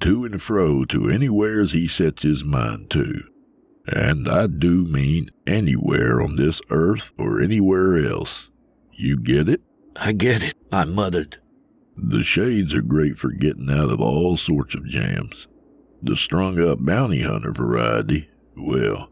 [0.00, 3.24] to and fro to anywheres he sets his mind to.
[3.88, 8.50] And I do mean anywhere on this earth or anywhere else.
[8.92, 9.60] You get it?
[9.96, 11.41] I get it, I muttered.
[11.96, 15.48] The shades are great for getting out of all sorts of jams.
[16.02, 19.08] The strung up bounty hunter variety, well,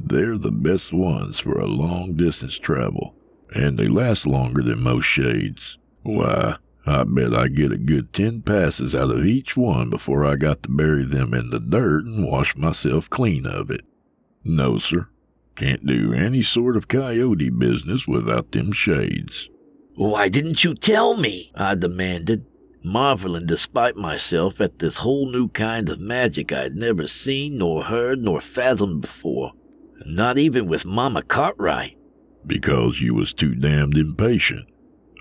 [0.00, 3.14] they're the best ones for a long distance travel,
[3.54, 5.78] and they last longer than most shades.
[6.02, 6.56] Why,
[6.86, 10.62] I bet I get a good ten passes out of each one before I got
[10.64, 13.82] to bury them in the dirt and wash myself clean of it.
[14.42, 15.08] No, sir.
[15.54, 19.48] Can't do any sort of coyote business without them shades.
[19.96, 21.52] Why didn't you tell me?
[21.54, 22.46] I demanded,
[22.82, 28.20] marveling despite myself at this whole new kind of magic I'd never seen nor heard
[28.20, 29.52] nor fathomed before.
[30.04, 31.96] Not even with Mama Cartwright.
[32.44, 34.66] Because you was too damned impatient.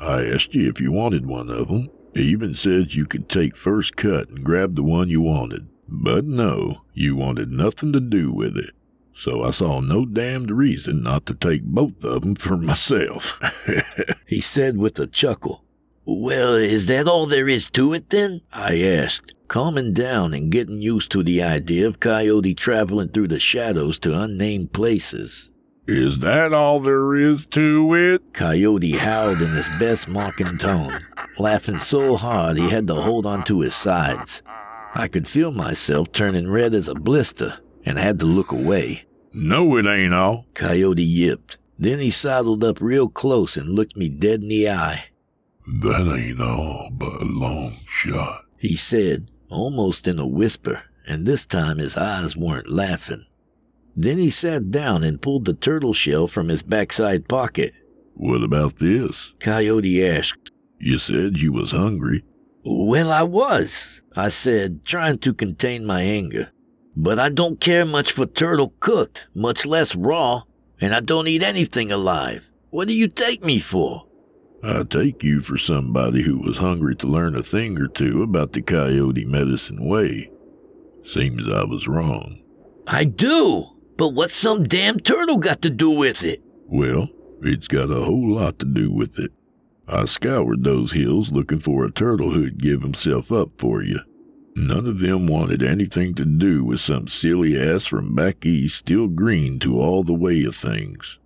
[0.01, 1.89] I asked you if you wanted one of 'em.
[2.15, 5.67] Even said you could take first cut and grab the one you wanted.
[5.87, 8.71] But no, you wanted nothing to do with it
[9.15, 13.39] so I saw no damned reason not to take both of them for myself.
[14.25, 15.63] he said with a chuckle.
[16.05, 18.41] Well, is that all there is to it then?
[18.51, 23.39] I asked, calming down and getting used to the idea of Coyote traveling through the
[23.39, 25.49] shadows to unnamed places.
[25.87, 28.33] Is that all there is to it?
[28.33, 30.99] Coyote howled in his best mocking tone,
[31.37, 34.41] laughing so hard he had to hold on to his sides.
[34.95, 39.05] I could feel myself turning red as a blister and had to look away.
[39.33, 40.45] No, it ain't all.
[40.53, 41.57] Coyote yipped.
[41.77, 45.05] Then he sidled up real close and looked me dead in the eye.
[45.67, 51.45] That ain't all but a long shot, he said, almost in a whisper, and this
[51.45, 53.25] time his eyes weren't laughing.
[53.95, 57.73] Then he sat down and pulled the turtle shell from his backside pocket.
[58.15, 59.33] What about this?
[59.39, 60.51] Coyote asked.
[60.79, 62.23] You said you was hungry.
[62.65, 66.51] Well, I was, I said, trying to contain my anger.
[66.95, 70.43] But I don't care much for turtle cooked, much less raw,
[70.79, 72.49] and I don't eat anything alive.
[72.69, 74.05] What do you take me for?
[74.63, 78.53] I take you for somebody who was hungry to learn a thing or two about
[78.53, 80.31] the coyote medicine way.
[81.03, 82.41] Seems I was wrong.
[82.87, 83.65] I do,
[83.97, 86.41] but what's some damn turtle got to do with it?
[86.67, 87.09] Well,
[87.41, 89.31] it's got a whole lot to do with it.
[89.87, 93.99] I scoured those hills looking for a turtle who'd give himself up for you.
[94.55, 99.07] None of them wanted anything to do with some silly ass from back east still
[99.07, 101.19] green to all the way of things.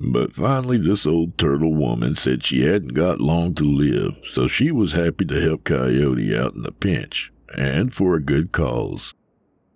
[0.00, 4.70] But finally, this old turtle woman said she hadn't got long to live, so she
[4.70, 9.14] was happy to help Coyote out in a pinch, and for a good cause.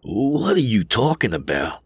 [0.03, 1.81] What are you talking about?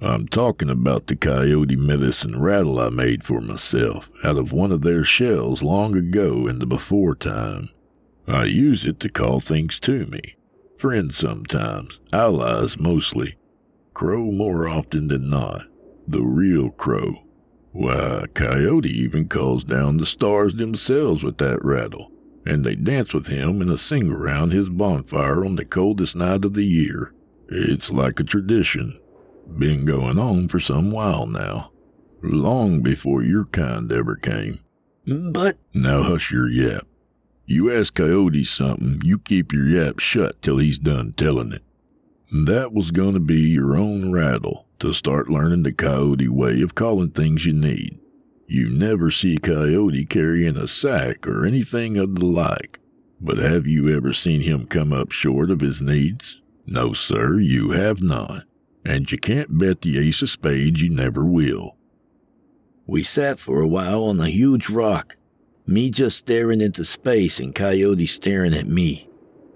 [0.00, 4.82] I'm talking about the coyote medicine rattle I made for myself out of one of
[4.82, 7.70] their shells long ago in the before time.
[8.28, 10.35] I use it to call things to me.
[10.78, 13.36] Friends sometimes, allies mostly.
[13.94, 15.66] Crow more often than not.
[16.06, 17.22] The real crow.
[17.72, 22.12] Why, Coyote even calls down the stars themselves with that rattle,
[22.44, 26.54] and they dance with him and sing around his bonfire on the coldest night of
[26.54, 27.14] the year.
[27.48, 29.00] It's like a tradition.
[29.58, 31.70] Been going on for some while now.
[32.22, 34.60] Long before your kind ever came.
[35.06, 35.56] But.
[35.72, 36.86] Now hush your yap.
[37.46, 41.62] You ask Coyote something, you keep your yap shut till he's done telling it.
[42.32, 46.74] That was going to be your own rattle to start learning the coyote way of
[46.74, 48.00] calling things you need.
[48.48, 52.80] You never see Coyote carrying a sack or anything of the like,
[53.20, 56.40] but have you ever seen him come up short of his needs?
[56.66, 58.44] No, sir, you have not,
[58.84, 61.76] and you can't bet the ace of spades you never will.
[62.86, 65.16] We sat for a while on a huge rock,
[65.68, 69.08] me just staring into space and Coyote staring at me.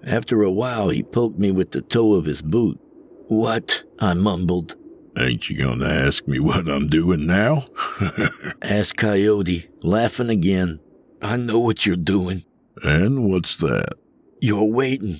[0.03, 2.79] After a while, he poked me with the toe of his boot.
[3.27, 3.83] What?
[3.99, 4.75] I mumbled.
[5.17, 7.65] Ain't you gonna ask me what I'm doing now?
[8.61, 10.79] asked Coyote, laughing again.
[11.21, 12.45] I know what you're doing.
[12.81, 13.95] And what's that?
[14.39, 15.17] You're waiting.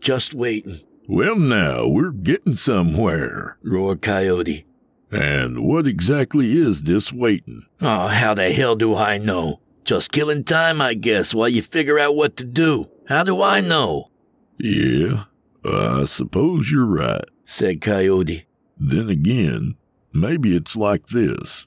[0.00, 0.78] Just waiting.
[1.08, 4.66] Well, now, we're getting somewhere, roared Coyote.
[5.10, 7.62] And what exactly is this waiting?
[7.80, 9.60] Oh, how the hell do I know?
[9.88, 12.90] Just killing time, I guess, while you figure out what to do.
[13.06, 14.10] How do I know?
[14.58, 15.24] Yeah,
[15.64, 18.44] I suppose you're right, said Coyote.
[18.76, 19.78] Then again,
[20.12, 21.66] maybe it's like this.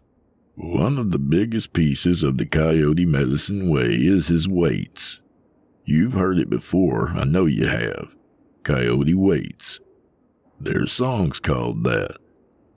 [0.54, 5.20] One of the biggest pieces of the coyote medicine way is his waits.
[5.84, 8.16] You've heard it before, I know you have.
[8.62, 9.80] Coyote waits.
[10.60, 12.18] There's songs called that.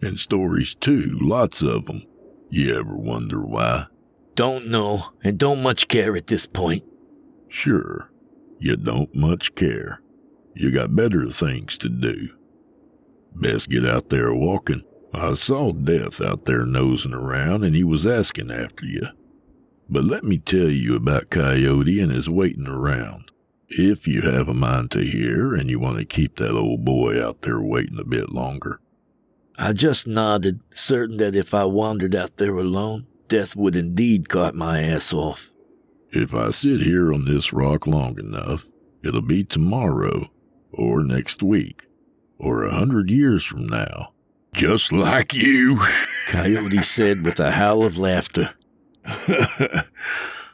[0.01, 2.05] And stories too, lots of them.
[2.49, 3.89] You ever wonder why?
[4.35, 6.83] Don't know, and don't much care at this point.
[7.49, 8.11] Sure,
[8.59, 10.01] you don't much care.
[10.55, 12.31] You got better things to do.
[13.35, 14.83] Best get out there walking.
[15.13, 19.07] I saw Death out there nosing around, and he was asking after you.
[19.89, 23.31] But let me tell you about Coyote and his waiting around.
[23.69, 27.25] If you have a mind to hear and you want to keep that old boy
[27.25, 28.81] out there waiting a bit longer.
[29.57, 34.55] I just nodded, certain that if I wandered out there alone, death would indeed cut
[34.55, 35.51] my ass off.
[36.13, 38.65] If I sit here on this rock long enough,
[39.03, 40.31] it'll be tomorrow,
[40.71, 41.89] or next week,
[42.39, 44.13] or a hundred years from now.
[44.55, 45.81] Just like you,
[46.29, 48.55] Coyote said with a howl of laughter.
[49.03, 49.89] but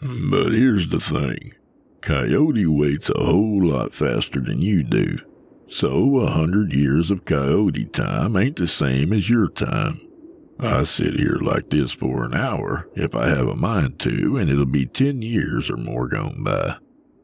[0.01, 1.53] here's the thing
[2.01, 5.19] Coyote waits a whole lot faster than you do.
[5.69, 10.01] So a hundred years of coyote time ain't the same as your time.
[10.63, 14.51] I sit here like this for an hour if I have a mind to, and
[14.51, 16.77] it'll be ten years or more gone by.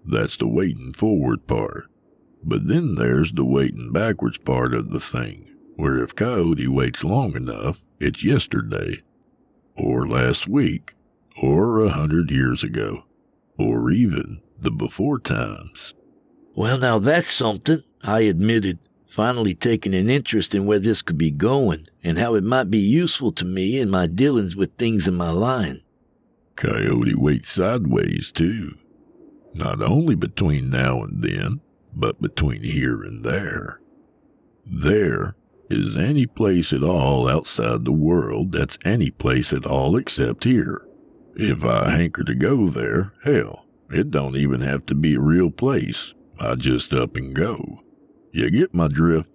[0.04, 1.90] That's the waiting forward part.
[2.42, 7.34] But then there's the waiting backwards part of the thing, where if Coyote waits long
[7.36, 9.02] enough, it's yesterday,
[9.76, 10.94] or last week,
[11.42, 13.04] or a hundred years ago,
[13.58, 15.92] or even the before times.
[16.54, 21.30] Well, now that's something, I admitted finally taking an interest in where this could be
[21.30, 25.14] going and how it might be useful to me in my dealings with things in
[25.16, 25.82] my line.
[26.54, 28.78] Coyote waits sideways, too.
[29.52, 31.60] Not only between now and then,
[31.92, 33.80] but between here and there.
[34.64, 35.34] There
[35.68, 40.86] is any place at all outside the world that's any place at all except here.
[41.34, 45.50] If I hanker to go there, hell, it don't even have to be a real
[45.50, 46.14] place.
[46.38, 47.80] I just up and go.
[48.30, 49.28] You get my drift?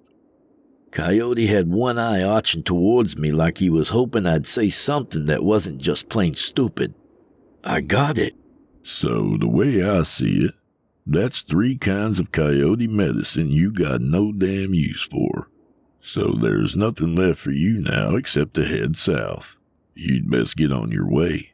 [0.91, 5.43] Coyote had one eye arching towards me like he was hoping I'd say something that
[5.43, 6.93] wasn't just plain stupid.
[7.63, 8.35] I got it.
[8.83, 10.55] So, the way I see it,
[11.05, 15.49] that's three kinds of coyote medicine you got no damn use for.
[16.01, 19.57] So there's nothing left for you now except to head south.
[19.93, 21.53] You'd best get on your way.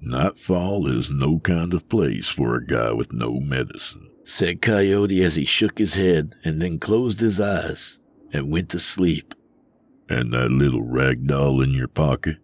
[0.00, 5.36] Nightfall is no kind of place for a guy with no medicine said Coyote as
[5.36, 7.96] he shook his head and then closed his eyes
[8.36, 9.34] and went to sleep.
[10.08, 12.36] And that little rag doll in your pocket?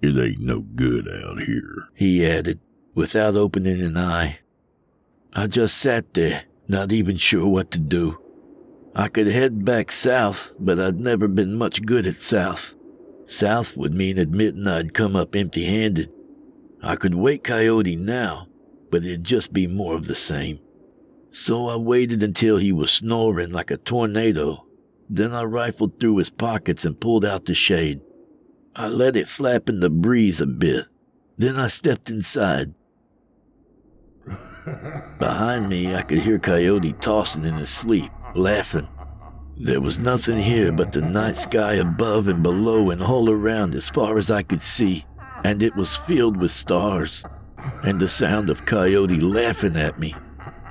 [0.00, 2.58] It ain't no good out here, he added,
[2.94, 4.38] without opening an eye.
[5.34, 8.18] I just sat there, not even sure what to do.
[8.94, 12.74] I could head back south, but I'd never been much good at south.
[13.26, 16.10] South would mean admitting I'd come up empty handed.
[16.82, 18.48] I could wake Coyote now,
[18.90, 20.58] but it'd just be more of the same.
[21.30, 24.66] So I waited until he was snoring like a tornado.
[25.12, 28.00] Then I rifled through his pockets and pulled out the shade.
[28.76, 30.86] I let it flap in the breeze a bit.
[31.36, 32.74] Then I stepped inside.
[35.18, 38.86] Behind me, I could hear Coyote tossing in his sleep, laughing.
[39.56, 43.88] There was nothing here but the night sky above and below and all around as
[43.88, 45.06] far as I could see,
[45.42, 47.24] and it was filled with stars,
[47.82, 50.14] and the sound of Coyote laughing at me.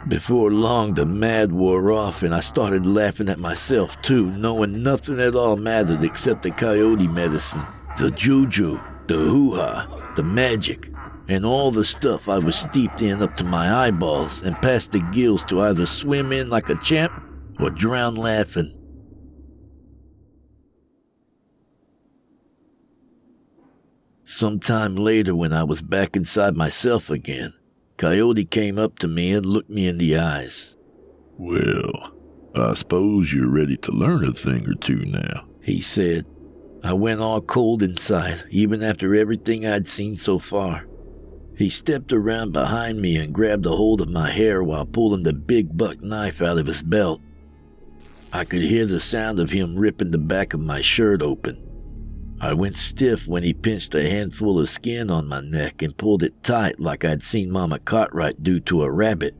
[0.07, 5.19] Before long, the mad wore off, and I started laughing at myself too, knowing nothing
[5.19, 7.65] at all mattered except the coyote medicine,
[7.97, 10.89] the juju, the hoo ha, the magic,
[11.27, 15.01] and all the stuff I was steeped in up to my eyeballs and past the
[15.11, 17.11] gills to either swim in like a champ
[17.59, 18.73] or drown laughing.
[24.25, 27.53] Sometime later, when I was back inside myself again,
[27.99, 30.73] Coyote came up to me and looked me in the eyes.
[31.37, 32.13] Well,
[32.55, 36.25] I suppose you're ready to learn a thing or two now, he said.
[36.81, 40.85] I went all cold inside, even after everything I'd seen so far.
[41.57, 45.33] He stepped around behind me and grabbed a hold of my hair while pulling the
[45.33, 47.19] big buck knife out of his belt.
[48.31, 51.68] I could hear the sound of him ripping the back of my shirt open.
[52.41, 56.23] I went stiff when he pinched a handful of skin on my neck and pulled
[56.23, 59.35] it tight like I'd seen Mama Cartwright do to a rabbit.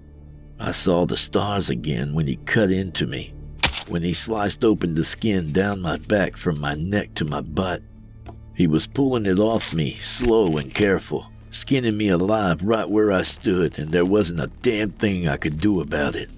[0.59, 3.33] I saw the stars again when he cut into me,
[3.87, 7.81] when he sliced open the skin down my back from my neck to my butt.
[8.53, 13.21] He was pulling it off me, slow and careful, skinning me alive right where I
[13.21, 16.29] stood, and there wasn't a damn thing I could do about it.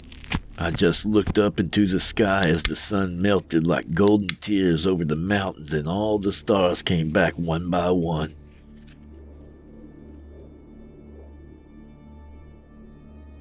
[0.61, 5.03] I just looked up into the sky as the sun melted like golden tears over
[5.03, 8.35] the mountains and all the stars came back one by one.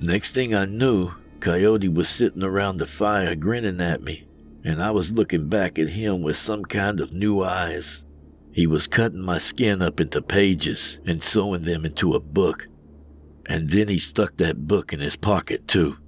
[0.00, 1.10] Next thing I knew,
[1.40, 4.24] Coyote was sitting around the fire grinning at me,
[4.64, 8.00] and I was looking back at him with some kind of new eyes.
[8.50, 12.68] He was cutting my skin up into pages and sewing them into a book,
[13.44, 15.98] and then he stuck that book in his pocket too.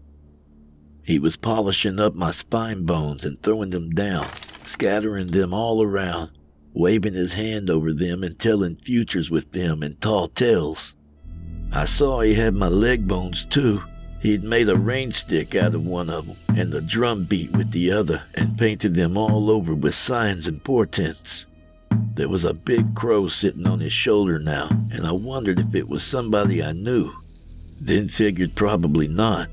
[1.12, 4.26] He was polishing up my spine bones and throwing them down,
[4.64, 6.30] scattering them all around,
[6.72, 10.94] waving his hand over them and telling futures with them in tall tales.
[11.70, 13.82] I saw he had my leg bones too.
[14.22, 17.72] He'd made a rain stick out of one of them and the drum beat with
[17.72, 21.44] the other and painted them all over with signs and portents.
[22.14, 25.90] There was a big crow sitting on his shoulder now, and I wondered if it
[25.90, 27.12] was somebody I knew.
[27.82, 29.50] Then figured probably not.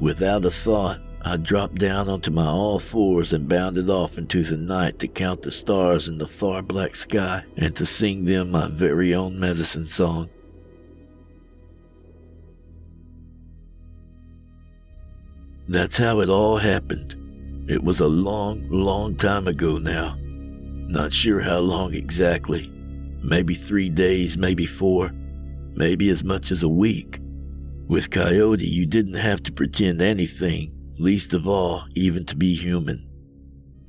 [0.00, 4.56] Without a thought, I dropped down onto my all fours and bounded off into the
[4.56, 8.68] night to count the stars in the far black sky and to sing them my
[8.68, 10.30] very own medicine song.
[15.68, 17.16] That's how it all happened.
[17.68, 20.16] It was a long, long time ago now.
[20.22, 22.68] Not sure how long exactly.
[23.22, 25.10] Maybe three days, maybe four,
[25.74, 27.20] maybe as much as a week.
[27.88, 33.08] With Coyote, you didn't have to pretend anything, least of all, even to be human.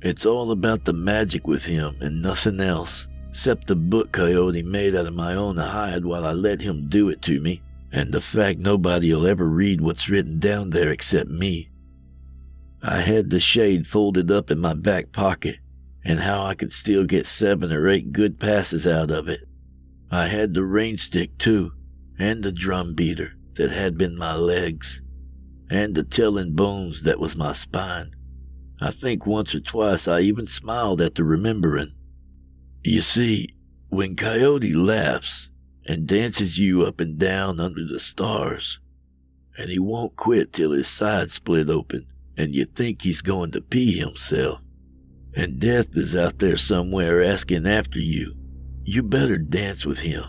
[0.00, 4.96] It's all about the magic with him and nothing else, except the book Coyote made
[4.96, 7.60] out of my own hide while I let him do it to me,
[7.92, 11.68] and the fact nobody'll ever read what's written down there except me.
[12.82, 15.58] I had the shade folded up in my back pocket,
[16.02, 19.46] and how I could still get seven or eight good passes out of it.
[20.10, 21.72] I had the rain stick too,
[22.18, 25.02] and the drum beater that had been my legs,
[25.70, 28.14] and the telling bones that was my spine.
[28.80, 31.92] I think once or twice I even smiled at the remembering.
[32.82, 33.50] You see,
[33.88, 35.50] when Coyote laughs
[35.86, 38.80] and dances you up and down under the stars,
[39.58, 43.60] and he won't quit till his side split open and you think he's going to
[43.60, 44.60] pee himself,
[45.36, 48.34] and death is out there somewhere asking after you,
[48.82, 50.24] you better dance with him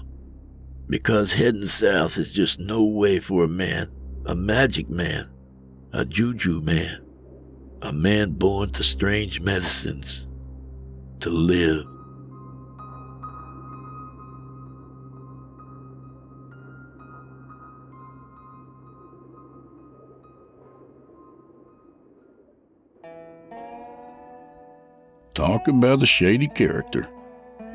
[0.91, 3.89] because heading south is just no way for a man,
[4.25, 5.31] a magic man,
[5.93, 6.99] a juju man,
[7.81, 10.27] a man born to strange medicines,
[11.21, 11.85] to live.
[25.33, 27.07] Talk about a shady character.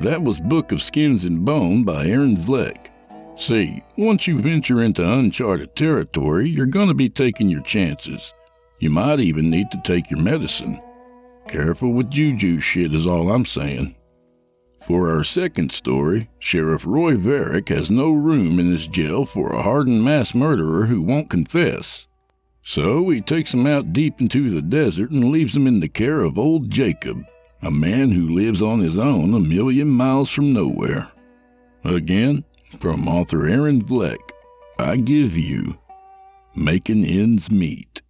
[0.01, 2.89] That was Book of Skins and Bone by Aaron Vlek.
[3.37, 8.33] See, once you venture into uncharted territory, you're going to be taking your chances.
[8.79, 10.81] You might even need to take your medicine.
[11.47, 13.95] Careful with juju shit, is all I'm saying.
[14.87, 19.61] For our second story, Sheriff Roy Varick has no room in his jail for a
[19.61, 22.07] hardened mass murderer who won't confess.
[22.65, 26.21] So he takes him out deep into the desert and leaves him in the care
[26.21, 27.23] of old Jacob,
[27.61, 31.11] a man who lives on his own a million miles from nowhere.
[31.83, 32.43] Again,
[32.79, 34.17] from author Aaron Vlek,
[34.77, 35.77] I give you
[36.55, 38.01] Making Ends Meet.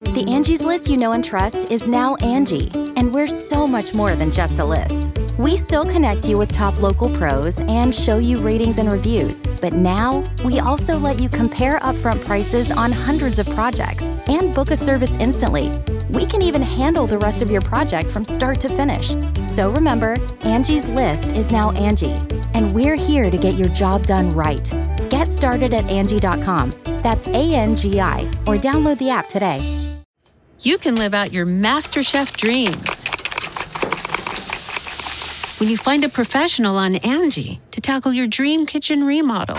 [0.00, 4.14] The Angie's list you know and trust is now Angie, and we're so much more
[4.14, 5.10] than just a list.
[5.38, 9.72] We still connect you with top local pros and show you ratings and reviews, but
[9.72, 14.76] now we also let you compare upfront prices on hundreds of projects and book a
[14.76, 15.70] service instantly.
[16.10, 19.14] We can even handle the rest of your project from start to finish.
[19.46, 22.16] So remember, Angie's list is now Angie,
[22.54, 24.72] and we're here to get your job done right.
[25.10, 26.72] Get started at Angie.com.
[27.02, 29.60] That's A N G I, or download the app today.
[30.60, 32.88] You can live out your MasterChef dreams
[35.60, 39.58] when you find a professional on Angie to tackle your dream kitchen remodel.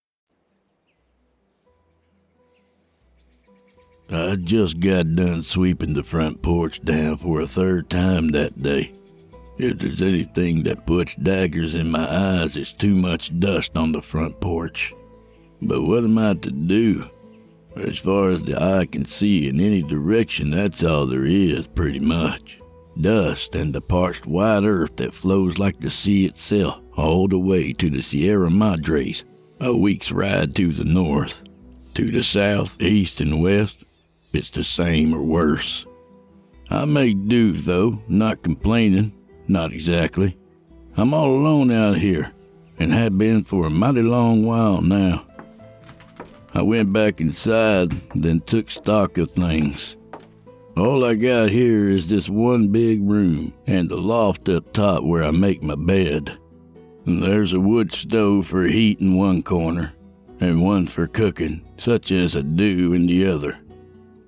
[4.13, 8.91] I just got done sweeping the front porch down for a third time that day.
[9.57, 14.01] If there's anything that puts daggers in my eyes, it's too much dust on the
[14.01, 14.93] front porch.
[15.61, 17.09] But what am I to do?
[17.77, 21.99] As far as the eye can see in any direction, that's all there is, pretty
[21.99, 22.59] much.
[22.99, 27.71] Dust and the parched white earth that flows like the sea itself, all the way
[27.71, 29.23] to the Sierra Madres,
[29.61, 31.43] a week's ride to the north.
[31.93, 33.85] To the south, east, and west,
[34.33, 35.85] it's the same or worse.
[36.69, 39.13] I make do, though, not complaining,
[39.47, 40.37] not exactly.
[40.95, 42.31] I'm all alone out here,
[42.79, 45.25] and have been for a mighty long while now.
[46.53, 49.95] I went back inside, then took stock of things.
[50.75, 55.23] All I got here is this one big room and the loft up top where
[55.23, 56.37] I make my bed.
[57.05, 59.93] And there's a wood stove for heat in one corner,
[60.39, 63.57] and one for cooking, such as I do in the other.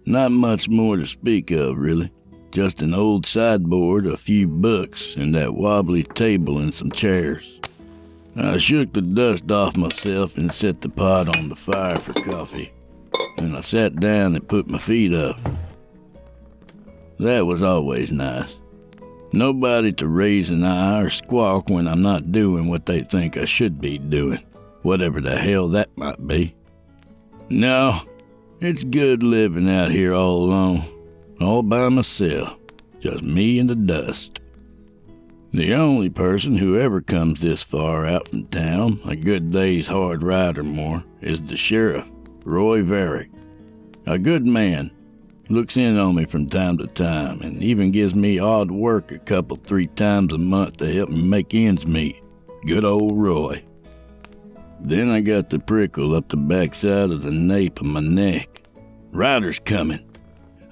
[0.06, 2.12] Not much more to speak of, really.
[2.52, 7.60] Just an old sideboard, a few books, and that wobbly table and some chairs.
[8.36, 12.72] I shook the dust off myself and set the pot on the fire for coffee.
[13.38, 15.40] Then I sat down and put my feet up.
[17.20, 18.56] That was always nice.
[19.32, 23.46] Nobody to raise an eye or squawk when I'm not doing what they think I
[23.46, 24.44] should be doing,
[24.82, 26.56] whatever the hell that might be.
[27.50, 28.00] No,
[28.64, 30.84] it's good living out here all alone,
[31.42, 32.58] all by myself,
[33.00, 34.40] just me and the dust.
[35.52, 40.24] The only person who ever comes this far out from town, a good day's hard
[40.24, 42.06] ride or more, is the sheriff,
[42.46, 43.30] Roy Varick.
[44.06, 44.92] A good man,
[45.50, 49.20] looks in on me from time to time, and even gives me odd work a
[49.20, 52.24] couple, three times a month to help me make ends meet.
[52.66, 53.64] Good old Roy.
[54.80, 58.53] Then I got the prickle up the backside of the nape of my neck.
[59.14, 60.00] Riders coming.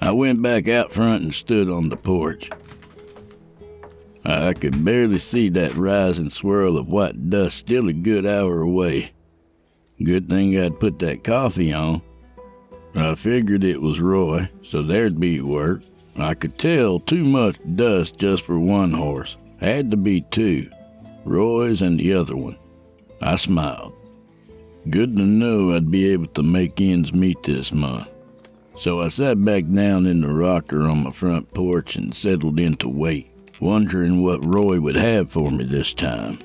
[0.02, 2.50] I went back out front and stood on the porch.
[4.26, 9.12] I could barely see that rising swirl of white dust still a good hour away.
[10.04, 12.02] Good thing I'd put that coffee on.
[12.96, 15.84] I figured it was Roy, so there'd be work.
[16.18, 19.38] I could tell too much dust just for one horse.
[19.60, 20.68] Had to be two.
[21.26, 22.58] Roy's and the other one.
[23.22, 23.94] I smiled.
[24.90, 28.08] Good to know I'd be able to make ends meet this month.
[28.82, 32.74] So I sat back down in the rocker on my front porch and settled in
[32.78, 33.30] to wait,
[33.60, 36.40] wondering what Roy would have for me this time.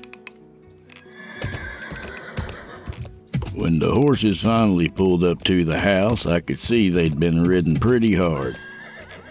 [3.55, 7.75] When the horses finally pulled up to the house, I could see they'd been ridden
[7.75, 8.59] pretty hard.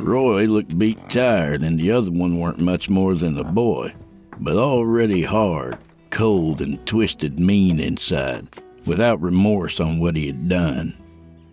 [0.01, 3.95] Roy looked beat tired, and the other one weren't much more than a boy,
[4.41, 5.79] but already hard,
[6.11, 8.49] cold, and twisted mean inside,
[8.85, 11.06] without remorse on what he had done.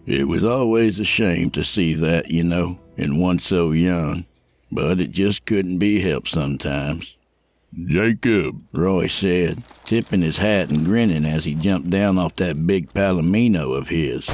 [0.05, 4.25] It was always a shame to see that, you know, in one so young,
[4.71, 7.15] but it just couldn't be helped sometimes.
[7.85, 12.93] Jacob, Roy said, tipping his hat and grinning as he jumped down off that big
[12.93, 14.29] palomino of his.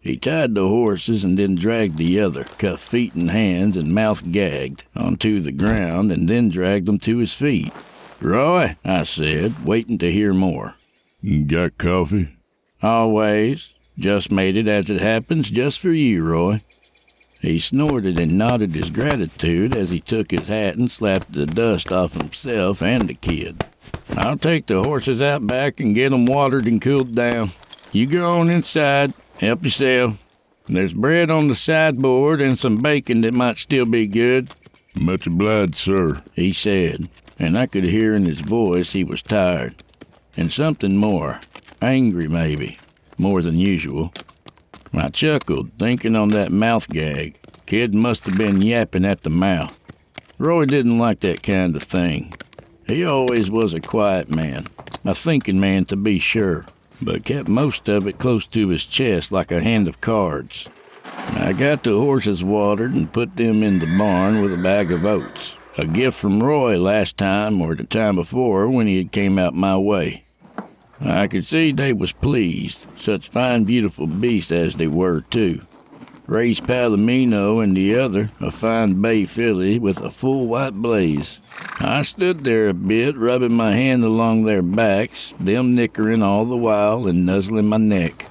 [0.00, 4.30] He tied the horses and then dragged the other, cuffed feet and hands and mouth
[4.30, 7.72] gagged, onto the ground and then dragged them to his feet.
[8.20, 10.74] Roy, I said, waiting to hear more.
[11.46, 12.36] Got coffee?
[12.82, 13.72] Always.
[13.98, 16.62] Just made it as it happens, just for you, Roy.
[17.40, 21.90] He snorted and nodded his gratitude as he took his hat and slapped the dust
[21.92, 23.64] off himself and the kid.
[24.16, 27.50] I'll take the horses out back and get 'em watered and cooled down.
[27.92, 30.24] You go on inside, help yourself.
[30.66, 34.50] There's bread on the sideboard and some bacon that might still be good.
[34.94, 39.74] Much obliged, sir, he said, and I could hear in his voice he was tired.
[40.36, 41.40] And something more,
[41.80, 42.76] angry maybe,
[43.18, 44.12] more than usual.
[44.92, 47.38] I chuckled, thinking on that mouth gag.
[47.66, 49.78] Kid must have been yapping at the mouth.
[50.38, 52.32] Roy didn't like that kind of thing.
[52.86, 54.66] He always was a quiet man,
[55.04, 56.64] a thinking man to be sure,
[57.02, 60.68] but kept most of it close to his chest like a hand of cards.
[61.04, 65.04] I got the horses watered and put them in the barn with a bag of
[65.04, 65.54] oats.
[65.76, 69.54] A gift from Roy last time or the time before when he had came out
[69.54, 70.24] my way.
[71.00, 75.62] I could see they was pleased, such fine, beautiful beasts as they were, too.
[76.26, 81.40] Raised Palomino and the other, a fine bay filly with a full white blaze.
[81.80, 86.56] I stood there a bit, rubbing my hand along their backs, them nickering all the
[86.56, 88.26] while and nuzzling my neck.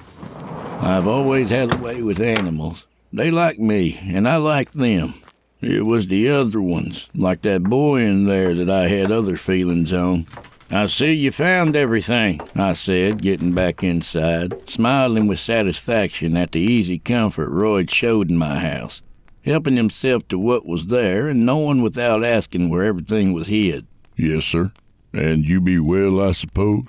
[0.80, 2.86] I've always had a way with animals.
[3.12, 5.14] They like me, and I like them.
[5.60, 9.92] It was the other ones, like that boy in there, that I had other feelings
[9.92, 10.26] on.
[10.70, 16.60] I see you found everything, I said, getting back inside, smiling with satisfaction at the
[16.60, 19.00] easy comfort Roy showed in my house,
[19.46, 23.86] helping himself to what was there and knowing without asking where everything was hid.
[24.14, 24.70] Yes, sir.
[25.14, 26.84] And you be well, I suppose?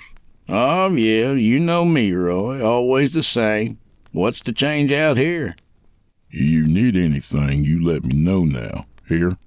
[0.49, 3.77] Oh, yeah, you know me, Roy, always the same.
[4.11, 5.55] What's the change out here?
[6.29, 8.87] You need anything, you let me know now.
[9.07, 9.37] Here?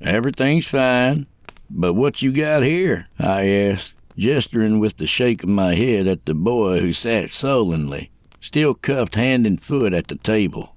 [0.00, 1.26] Everything's fine.
[1.74, 3.08] But what you got here?
[3.18, 8.10] I asked, gesturing with the shake of my head at the boy who sat sullenly,
[8.40, 10.74] still cuffed hand and foot at the table.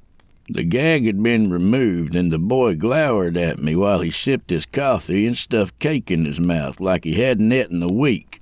[0.48, 4.66] The gag had been removed, and the boy glowered at me while he sipped his
[4.66, 8.42] coffee and stuffed cake in his mouth like he hadn't eaten in a week.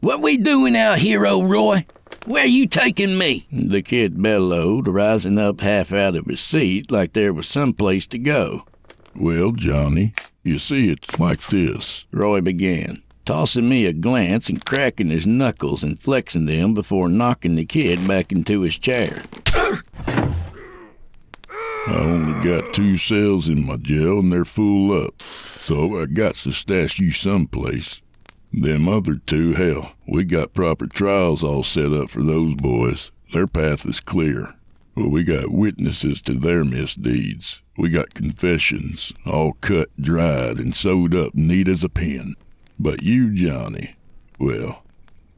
[0.00, 1.86] What we doing out here, old Roy?
[2.26, 3.46] Where you taking me?
[3.50, 8.06] The kid bellowed, rising up half out of his seat like there was some place
[8.08, 8.66] to go.
[9.16, 10.12] Well, Johnny,
[10.42, 15.84] you see, it's like this, Roy began, tossing me a glance and cracking his knuckles
[15.84, 19.22] and flexing them before knocking the kid back into his chair.
[21.86, 26.34] I only got two cells in my jail and they're full up, so I got
[26.36, 28.00] to stash you someplace.
[28.52, 33.10] Them other two, hell, we got proper trials all set up for those boys.
[33.32, 34.54] Their path is clear.
[34.96, 37.60] Well, we got witnesses to their misdeeds.
[37.76, 42.36] We got confessions, all cut, dried, and sewed up neat as a pin.
[42.78, 43.94] But you, Johnny,
[44.38, 44.84] well,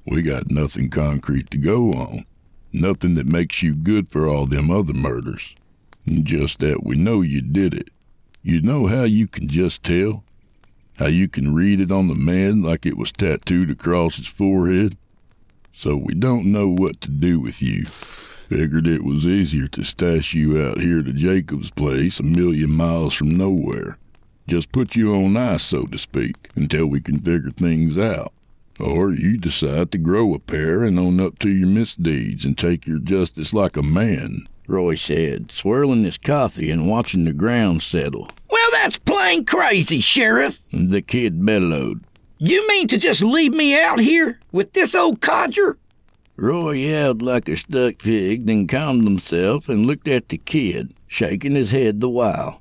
[0.06, 2.26] we got nothing concrete to go on.
[2.70, 5.54] Nothing that makes you good for all them other murders.
[6.06, 7.88] Just that we know you did it.
[8.42, 10.22] You know how you can just tell?
[10.98, 14.98] How you can read it on the man like it was tattooed across his forehead?
[15.72, 17.86] So we don't know what to do with you.
[18.48, 23.14] Figured it was easier to stash you out here to Jacob's place a million miles
[23.14, 23.98] from nowhere.
[24.46, 28.32] Just put you on ice, so to speak, until we can figure things out.
[28.78, 32.86] Or you decide to grow a pair and own up to your misdeeds and take
[32.86, 34.46] your justice like a man.
[34.68, 38.28] Roy said, swirling his coffee and watching the ground settle.
[38.48, 42.04] Well, that's plain crazy, Sheriff, the kid bellowed.
[42.38, 45.78] You mean to just leave me out here with this old codger?
[46.36, 51.54] Roy yelled like a stuck pig, then calmed himself and looked at the kid, shaking
[51.54, 52.60] his head the while.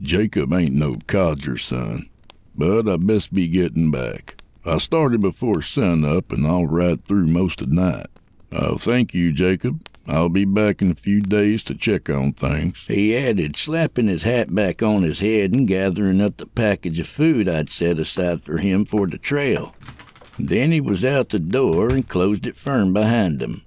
[0.00, 2.10] Jacob ain't no codger, son,
[2.54, 4.42] but I best be getting back.
[4.66, 8.08] I started before sun up and I'll ride through most of night.
[8.52, 9.80] Oh, thank you, Jacob.
[10.06, 12.84] I'll be back in a few days to check on things.
[12.86, 17.08] He added, slapping his hat back on his head and gathering up the package of
[17.08, 19.74] food I'd set aside for him for the trail.
[20.38, 23.62] Then he was out the door and closed it firm behind him.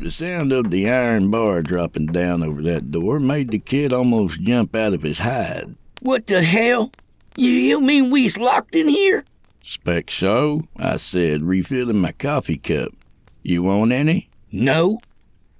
[0.00, 4.40] The sound of the iron bar dropping down over that door made the kid almost
[4.40, 5.74] jump out of his hide.
[6.00, 6.92] What the hell?
[7.36, 9.24] You, you mean we's locked in here?
[9.62, 12.92] Spec so, I said, refilling my coffee cup.
[13.42, 14.30] You want any?
[14.50, 14.98] No.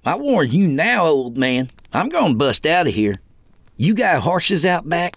[0.03, 1.69] I warn you now, old man.
[1.93, 3.15] I'm gonna bust out of here.
[3.77, 5.15] You got horses out back?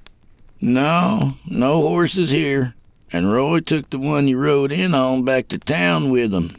[0.60, 2.73] No, no horses here.
[3.14, 6.56] And Roy took the one you rode in on back to town with him.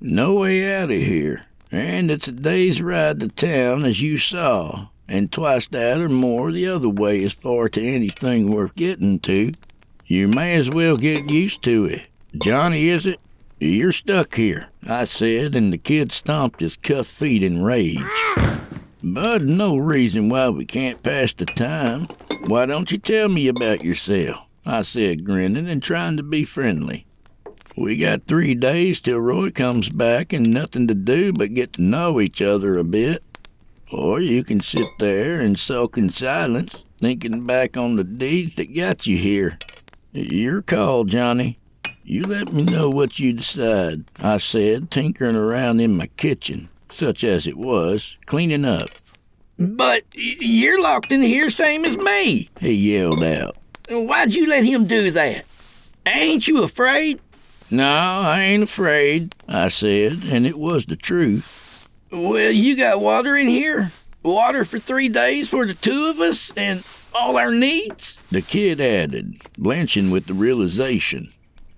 [0.00, 1.46] No way out of here.
[1.72, 6.52] And it's a day's ride to town, as you saw, and twice that or more
[6.52, 9.50] the other way as far to anything worth getting to.
[10.06, 12.06] You may as well get used to it.
[12.40, 13.18] Johnny, is it?
[13.58, 17.98] You're stuck here, I said, and the kid stomped his cuffed feet in rage.
[19.02, 22.06] But no reason why we can't pass the time.
[22.46, 24.46] Why don't you tell me about yourself?
[24.66, 27.06] I said, grinning and trying to be friendly.
[27.76, 31.82] We got three days till Roy comes back and nothing to do but get to
[31.82, 33.24] know each other a bit.
[33.92, 38.74] Or you can sit there and sulk in silence, thinking back on the deeds that
[38.74, 39.58] got you here.
[40.12, 41.58] Your call, Johnny.
[42.04, 47.24] You let me know what you decide, I said, tinkering around in my kitchen, such
[47.24, 48.88] as it was, cleaning up.
[49.58, 53.56] But you're locked in here same as me, he yelled out.
[53.88, 55.44] Why'd you let him do that?
[56.06, 57.20] Ain't you afraid?
[57.70, 61.88] No, I ain't afraid, I said, and it was the truth.
[62.10, 63.90] Well, you got water in here?
[64.22, 68.18] Water for three days for the two of us and all our needs?
[68.30, 71.28] The kid added, blanching with the realization.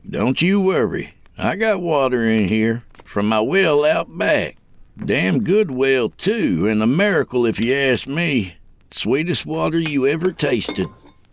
[0.08, 1.14] Don't you worry.
[1.38, 4.56] I got water in here from my well out back.
[4.96, 8.56] Damn good well, too, and a miracle if you ask me.
[8.92, 10.86] Sweetest water you ever tasted.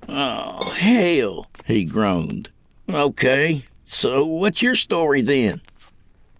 [0.09, 2.49] Oh, hell, he groaned.
[2.89, 5.61] Okay, so what's your story then?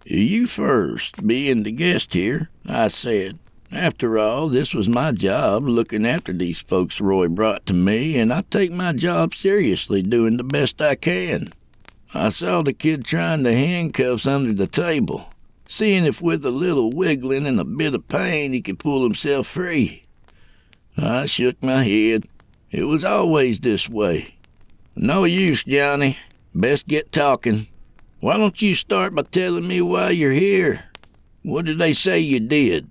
[0.04, 3.38] You first, being the guest here, I said.
[3.72, 8.32] After all, this was my job, looking after these folks Roy brought to me, and
[8.32, 11.52] I take my job seriously, doing the best I can.
[12.12, 15.28] I saw the kid trying the handcuffs under the table,
[15.66, 19.48] seeing if with a little wiggling and a bit of pain he could pull himself
[19.48, 20.04] free.
[20.96, 22.28] I shook my head.
[22.74, 24.34] It was always this way.
[24.96, 26.18] No use, Johnny.
[26.56, 27.68] Best get talking.
[28.18, 30.82] Why don't you start by telling me why you're here?
[31.44, 32.90] What did they say you did?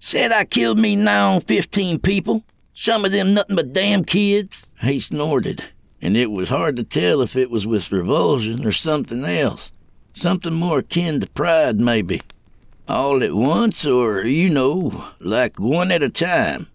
[0.00, 2.42] Said I killed me nigh on fifteen people.
[2.72, 4.72] Some of them nothing but damn kids.
[4.80, 5.62] He snorted,
[6.00, 9.72] and it was hard to tell if it was with revulsion or something else.
[10.14, 12.22] Something more akin to pride, maybe.
[12.88, 16.68] All at once, or, you know, like one at a time.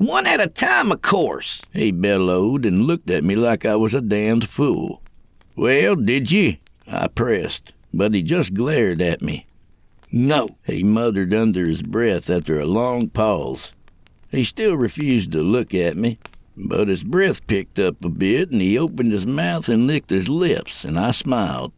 [0.00, 3.92] One at a time, of course, he bellowed and looked at me like I was
[3.92, 5.02] a damned fool.
[5.56, 6.60] Well, did ye?
[6.88, 9.44] I pressed, but he just glared at me.
[10.10, 13.72] No, he muttered under his breath after a long pause.
[14.30, 16.18] He still refused to look at me,
[16.56, 20.30] but his breath picked up a bit and he opened his mouth and licked his
[20.30, 21.72] lips, and I smiled.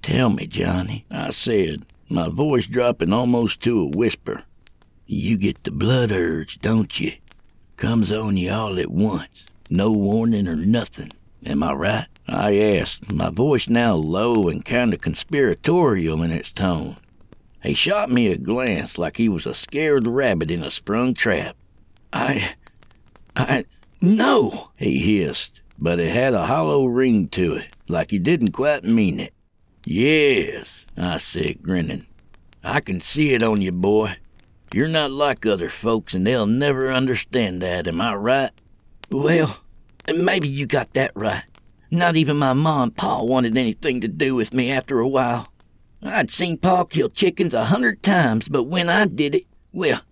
[0.00, 4.44] Tell me, Johnny, I said, my voice dropping almost to a whisper.
[5.06, 7.12] You get the blood urge, don't you?
[7.78, 11.12] Comes on you all at once, no warning or nothing.
[11.46, 12.06] Am I right?
[12.26, 16.96] I asked, my voice now low and kind of conspiratorial in its tone.
[17.62, 21.54] He shot me a glance like he was a scared rabbit in a sprung trap.
[22.12, 22.56] I.
[23.36, 23.64] I.
[24.00, 28.82] No, he hissed, but it had a hollow ring to it, like he didn't quite
[28.82, 29.32] mean it.
[29.84, 32.06] Yes, I said, grinning.
[32.64, 34.16] I can see it on you, boy.
[34.72, 38.50] You're not like other folks, and they'll never understand that, am I right?
[39.10, 39.58] Well,
[40.14, 41.44] maybe you got that right.
[41.90, 45.50] Not even my ma and pa wanted anything to do with me after a while.
[46.02, 50.02] I'd seen Pa kill chickens a hundred times, but when I did it, well,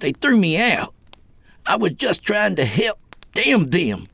[0.00, 0.92] they threw me out.
[1.64, 2.98] I was just trying to help.
[3.32, 4.06] Damn them.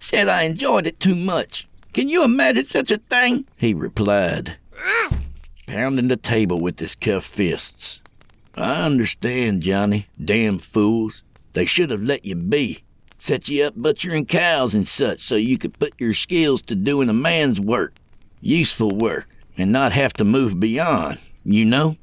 [0.00, 1.66] Said I enjoyed it too much.
[1.92, 3.46] Can you imagine such a thing?
[3.56, 4.56] He replied,
[5.66, 8.00] pounding the table with his cuffed fists.
[8.56, 10.06] I understand, Johnny.
[10.22, 11.22] Damn fools.
[11.52, 12.82] They should have let you be.
[13.18, 17.08] Set you up butchering cows and such so you could put your skills to doing
[17.08, 17.94] a man's work.
[18.40, 19.28] Useful work,
[19.58, 21.96] and not have to move beyond, you know?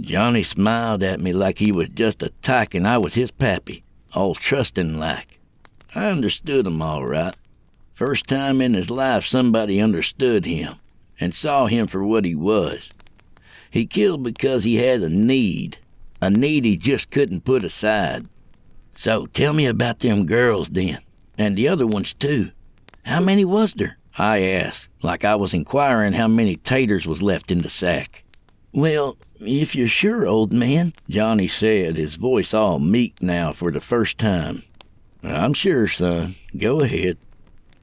[0.00, 3.82] Johnny smiled at me like he was just a tyke and I was his pappy,
[4.14, 5.40] all trusting like.
[5.94, 7.34] I understood him all right.
[7.94, 10.74] First time in his life somebody understood him
[11.18, 12.90] and saw him for what he was.
[13.70, 15.78] He killed because he had a need,
[16.20, 18.26] a need he just couldn't put aside.
[18.94, 20.98] So tell me about them girls then,
[21.36, 22.50] and the other ones too.
[23.04, 23.98] How many was there?
[24.16, 28.24] I asked, like I was inquiring how many taters was left in the sack.
[28.72, 33.80] Well, if you're sure, old man, Johnny said, his voice all meek now for the
[33.80, 34.64] first time.
[35.22, 36.34] I'm sure, son.
[36.56, 37.18] Go ahead.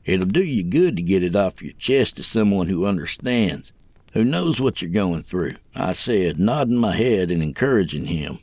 [0.04, 3.72] It'll do you good to get it off your chest to someone who understands,
[4.16, 8.40] who knows what you're going through, I said, nodding my head and encouraging him.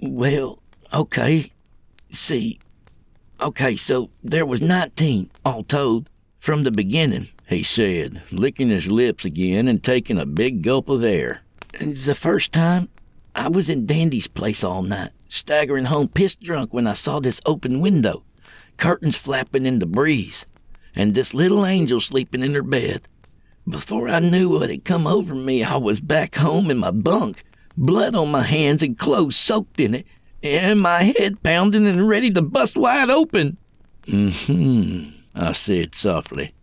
[0.00, 0.60] Well,
[0.94, 1.50] okay.
[2.12, 2.60] See,
[3.40, 6.08] okay, so there was 19, all told,
[6.38, 11.02] from the beginning, he said, licking his lips again and taking a big gulp of
[11.02, 11.40] air.
[11.80, 12.88] The first time,
[13.34, 17.40] I was in Dandy's place all night, staggering home pissed drunk when I saw this
[17.44, 18.22] open window,
[18.76, 20.46] curtains flapping in the breeze
[20.94, 23.08] and this little angel sleeping in her bed.
[23.68, 27.42] Before I knew what had come over me, I was back home in my bunk,
[27.76, 30.06] blood on my hands and clothes soaked in it,
[30.42, 33.58] and my head pounding and ready to bust wide open.
[34.06, 36.54] Mm-hmm, I said softly.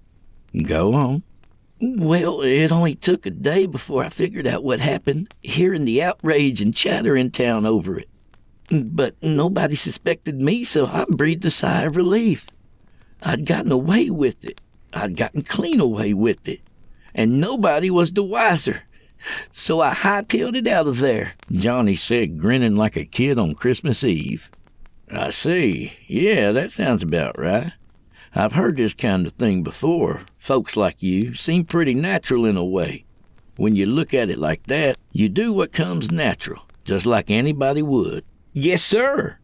[0.63, 1.21] Go on.
[1.79, 6.59] Well, it only took a day before I figured out what happened, hearing the outrage
[6.59, 8.09] and chatter in town over it.
[8.71, 12.47] But nobody suspected me, so I breathed a sigh of relief.
[13.21, 14.59] I'd gotten away with it.
[14.91, 16.61] I'd gotten clean away with it.
[17.15, 18.83] And nobody was the wiser.
[19.51, 24.03] So I hightailed it out of there, Johnny said, grinning like a kid on Christmas
[24.03, 24.51] Eve.
[25.11, 25.93] I see.
[26.07, 27.71] Yeah, that sounds about right.
[28.35, 30.21] I've heard this kind of thing before.
[30.37, 33.05] Folks like you seem pretty natural in a way.
[33.55, 37.81] When you look at it like that, you do what comes natural, just like anybody
[37.81, 38.25] would.
[38.51, 39.37] Yes, sir.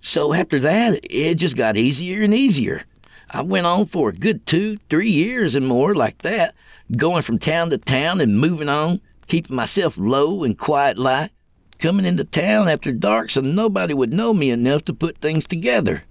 [0.00, 2.84] So after that, it just got easier and easier.
[3.30, 6.54] I went on for a good two, three years and more like that,
[6.94, 11.30] going from town to town and moving on, keeping myself low and quiet like,
[11.78, 16.04] coming into town after dark so nobody would know me enough to put things together.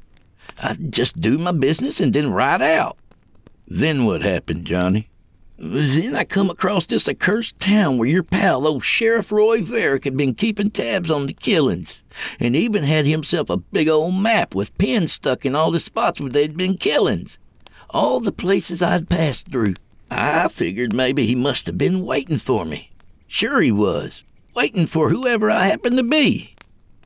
[0.61, 2.97] I'd just do my business and then ride out.
[3.67, 5.09] Then what happened, Johnny?
[5.57, 10.17] Then I come across this accursed town where your pal, old Sheriff Roy Varick, had
[10.17, 12.03] been keeping tabs on the killings,
[12.39, 16.19] and even had himself a big old map with pins stuck in all the spots
[16.19, 17.39] where they'd been killings.
[17.89, 19.75] All the places I'd passed through.
[20.09, 22.91] I figured maybe he must have been waiting for me.
[23.27, 26.53] Sure he was, waiting for whoever I happened to be.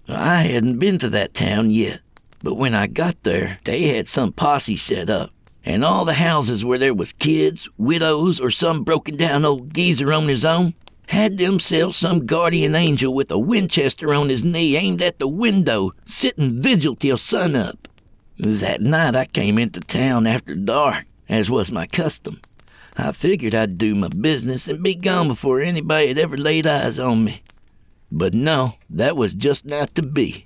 [0.08, 2.02] I hadn't been to that town yet,
[2.44, 5.32] but when I got there, they had some posse set up
[5.66, 10.12] and all the houses where there was kids, widows, or some broken down old geezer
[10.12, 10.74] on his own
[11.08, 15.92] had themselves some guardian angel with a Winchester on his knee aimed at the window,
[16.06, 17.88] sitting vigil till sunup.
[18.38, 22.40] That night I came into town after dark, as was my custom.
[22.98, 27.00] I figured I'd do my business and be gone before anybody had ever laid eyes
[27.00, 27.44] on me.
[28.12, 30.46] But no, that was just not to be.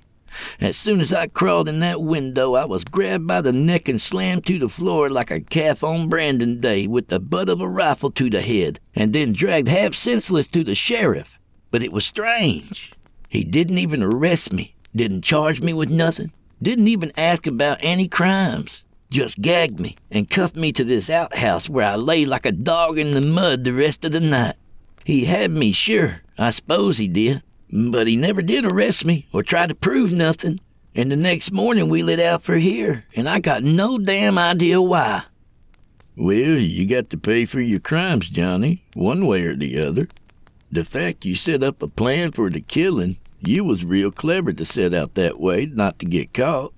[0.60, 4.00] As soon as I crawled in that window, I was grabbed by the neck and
[4.00, 7.68] slammed to the floor like a calf on branding day with the butt of a
[7.68, 11.38] rifle to the head, and then dragged half senseless to the sheriff.
[11.70, 12.92] But it was strange.
[13.28, 18.08] He didn't even arrest me, didn't charge me with nothing, didn't even ask about any
[18.08, 18.83] crimes.
[19.14, 22.98] Just gagged me and cuffed me to this outhouse where I lay like a dog
[22.98, 24.56] in the mud the rest of the night.
[25.04, 26.22] He had me, sure.
[26.36, 27.40] I suppose he did.
[27.70, 30.58] But he never did arrest me or try to prove nothing.
[30.96, 34.82] And the next morning we lit out for here, and I got no damn idea
[34.82, 35.22] why.
[36.16, 40.08] Well, you got to pay for your crimes, Johnny, one way or the other.
[40.72, 44.64] The fact you set up a plan for the killing, you was real clever to
[44.64, 46.72] set out that way not to get caught.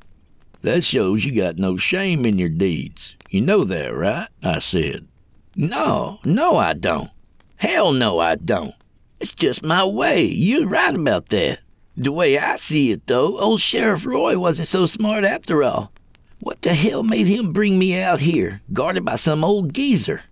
[0.66, 3.14] That shows you got no shame in your deeds.
[3.30, 4.26] You know that, right?
[4.42, 5.06] I said.
[5.54, 7.08] No, no, I don't.
[7.54, 8.74] Hell no, I don't.
[9.20, 10.24] It's just my way.
[10.24, 11.60] You're right about that.
[11.96, 15.92] The way I see it, though, old Sheriff Roy wasn't so smart after all.
[16.40, 20.22] What the hell made him bring me out here, guarded by some old geezer?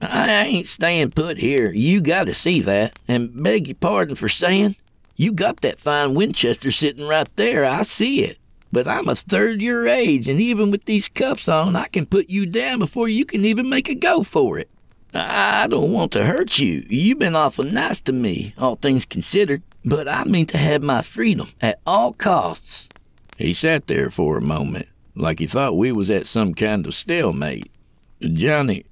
[0.00, 1.72] I ain't staying put here.
[1.72, 2.96] You gotta see that.
[3.08, 4.76] And beg your pardon for saying,
[5.16, 7.64] you got that fine Winchester sitting right there.
[7.64, 8.38] I see it.
[8.70, 12.28] But I'm a third your age, and even with these cuffs on, I can put
[12.28, 14.68] you down before you can even make a go for it.
[15.14, 16.84] I don't want to hurt you.
[16.88, 21.00] You've been awful nice to me, all things considered, but I mean to have my
[21.00, 22.88] freedom at all costs.
[23.38, 26.94] He sat there for a moment, like he thought we was at some kind of
[26.94, 27.70] stalemate.
[28.20, 28.84] Johnny,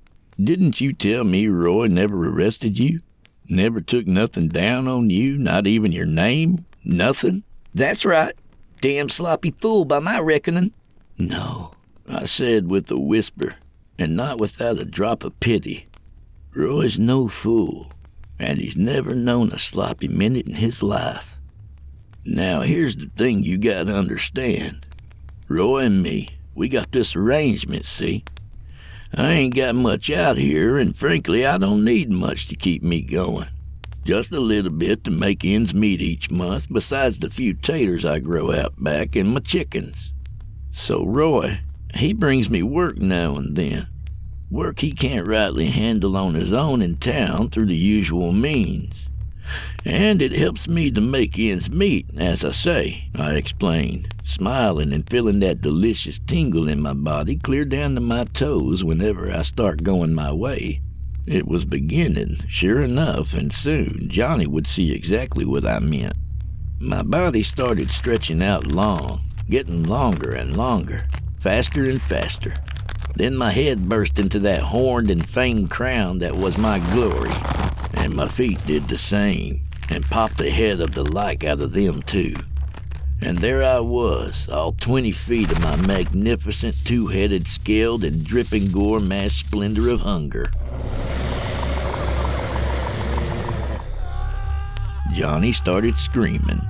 [0.43, 3.01] didn't you tell me Roy never arrested you?
[3.49, 6.65] Never took nothing down on you, not even your name?
[6.85, 7.43] Nothing?
[7.75, 8.35] That's right.
[8.81, 10.73] Damn sloppy fool by my reckoning.
[11.19, 11.73] No,
[12.09, 13.55] I said with a whisper,
[13.99, 15.87] and not without a drop of pity.
[16.55, 17.91] Roy's no fool,
[18.39, 21.37] and he's never known a sloppy minute in his life.
[22.25, 24.87] Now, here's the thing you gotta understand.
[25.49, 28.25] Roy and me, we got this arrangement, see?
[29.15, 33.01] I ain't got much out here, and frankly, I don't need much to keep me
[33.01, 33.49] going.
[34.07, 38.21] Just a little bit to make ends meet each month, besides the few taters I
[38.21, 40.13] grow out back and my chickens.
[40.71, 41.59] So Roy,
[41.93, 43.89] he brings me work now and then.
[44.49, 49.09] Work he can't rightly handle on his own in town through the usual means.
[49.85, 55.11] And it helps me to make ends meet, as I say, I explained, smiling and
[55.11, 59.83] feeling that delicious tingle in my body clear down to my toes whenever I start
[59.83, 60.81] going my way.
[61.27, 66.15] It was beginning, sure enough, and soon Johnny would see exactly what I meant.
[66.79, 71.09] My body started stretching out long, getting longer and longer,
[71.41, 72.55] faster and faster.
[73.17, 77.33] Then my head burst into that horned and fanged crown that was my glory,
[77.95, 81.73] and my feet did the same, and popped the head of the like out of
[81.73, 82.35] them too.
[83.21, 89.01] And there I was, all twenty feet of my magnificent two-headed, scaled, and dripping gore
[89.01, 90.51] mass splendor of hunger.
[95.13, 96.61] Johnny started screaming,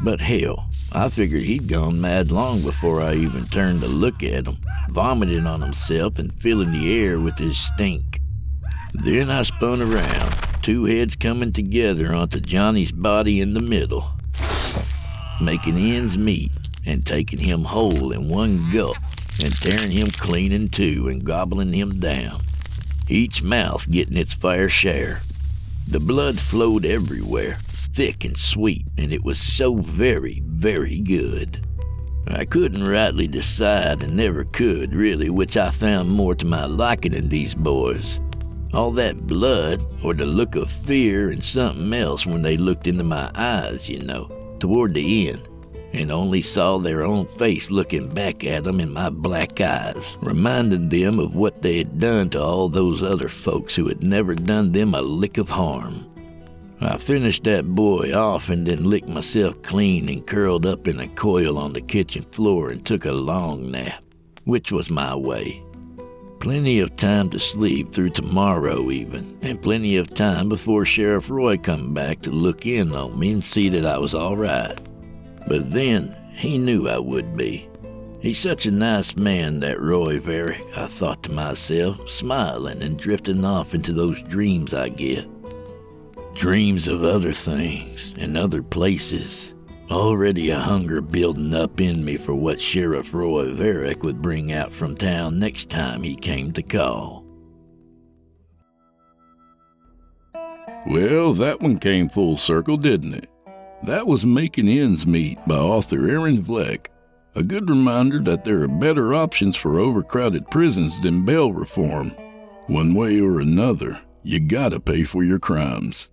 [0.00, 4.46] but hell, I figured he'd gone mad long before I even turned to look at
[4.46, 4.58] him,
[4.90, 8.20] vomiting on himself and filling the air with his stink.
[8.94, 14.17] Then I spun around, two heads coming together onto Johnny's body in the middle,
[15.40, 16.50] making ends meet
[16.86, 18.96] and taking him whole in one gulp
[19.42, 22.40] and tearing him clean in two and gobbling him down,
[23.08, 25.20] each mouth getting its fair share.
[25.88, 31.64] The blood flowed everywhere, thick and sweet, and it was so very, very good.
[32.26, 37.14] I couldn't rightly decide and never could, really, which I found more to my liking
[37.14, 38.20] in these boys.
[38.74, 43.04] All that blood, or the look of fear and something else when they looked into
[43.04, 44.30] my eyes, you know,
[44.60, 45.48] toward the end,
[45.92, 50.88] and only saw their own face looking back at them in my black eyes, reminding
[50.88, 54.72] them of what they had done to all those other folks who had never done
[54.72, 56.06] them a lick of harm.
[56.80, 61.08] I finished that boy off and then licked myself clean and curled up in a
[61.08, 64.02] coil on the kitchen floor and took a long nap,
[64.44, 65.62] which was my way.
[66.40, 71.56] Plenty of time to sleep through tomorrow even, and plenty of time before Sheriff Roy
[71.56, 74.78] come back to look in on me and see that I was all right.
[75.48, 77.68] But then he knew I would be.
[78.20, 83.44] He's such a nice man, that Roy Varick, I thought to myself, smiling and drifting
[83.44, 85.26] off into those dreams I get
[86.38, 89.54] dreams of other things and other places.
[89.90, 94.70] Already a hunger building up in me for what Sheriff Roy Varick would bring out
[94.70, 97.24] from town next time he came to call.
[100.86, 103.30] Well, that one came full circle, didn't it?
[103.82, 106.88] That was Making Ends Meet by author Aaron Vlek.
[107.34, 112.10] A good reminder that there are better options for overcrowded prisons than bail reform.
[112.66, 116.08] One way or another, you gotta pay for your crimes.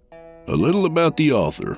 [0.47, 1.77] A little about the author.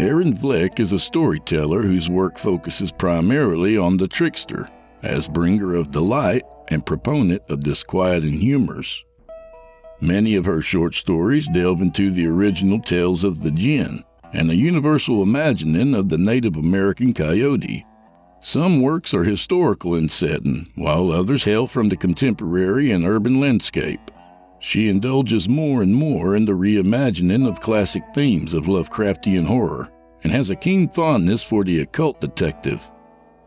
[0.00, 4.68] Aaron Vlek is a storyteller whose work focuses primarily on the trickster,
[5.02, 9.04] as bringer of delight and proponent of disquieting humors.
[10.00, 14.56] Many of her short stories delve into the original tales of the jinn and a
[14.56, 17.84] universal imagining of the Native American coyote.
[18.40, 24.12] Some works are historical in setting, while others hail from the contemporary and urban landscape.
[24.60, 29.88] She indulges more and more in the reimagining of classic themes of Lovecraftian horror
[30.24, 32.82] and has a keen fondness for the occult detective.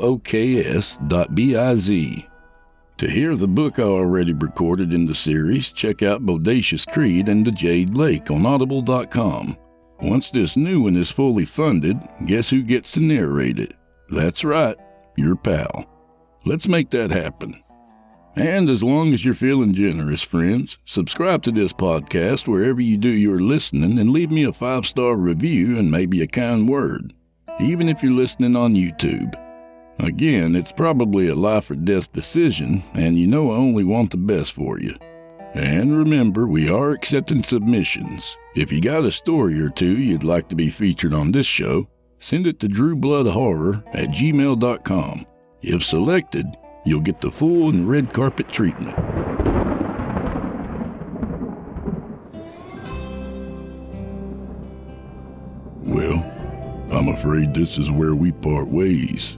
[2.99, 7.47] To hear the book I already recorded in the series, check out Bodacious Creed and
[7.47, 9.57] the Jade Lake on audible.com.
[10.03, 13.75] Once this new one is fully funded, guess who gets to narrate it?
[14.11, 14.77] That's right,
[15.17, 15.87] your pal.
[16.45, 17.63] Let's make that happen.
[18.37, 23.09] And as long as you're feeling generous, friends, subscribe to this podcast wherever you do
[23.09, 27.13] your listening and leave me a five star review and maybe a kind word,
[27.59, 29.35] even if you're listening on YouTube.
[29.99, 34.17] Again, it's probably a life or death decision, and you know I only want the
[34.17, 34.95] best for you.
[35.55, 38.37] And remember, we are accepting submissions.
[38.55, 41.89] If you got a story or two you'd like to be featured on this show,
[42.21, 45.27] send it to drewbloodhorror at gmail.com.
[45.63, 46.47] If selected,
[46.85, 48.97] you'll get the full and red carpet treatment.
[55.83, 56.25] Well,
[56.93, 59.37] I'm afraid this is where we part ways,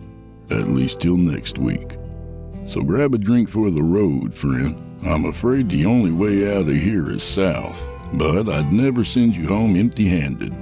[0.51, 1.97] at least till next week.
[2.69, 4.77] So grab a drink for the road, friend.
[5.05, 9.49] I'm afraid the only way out of here is south, but I'd never send you
[9.49, 10.55] home empty handed.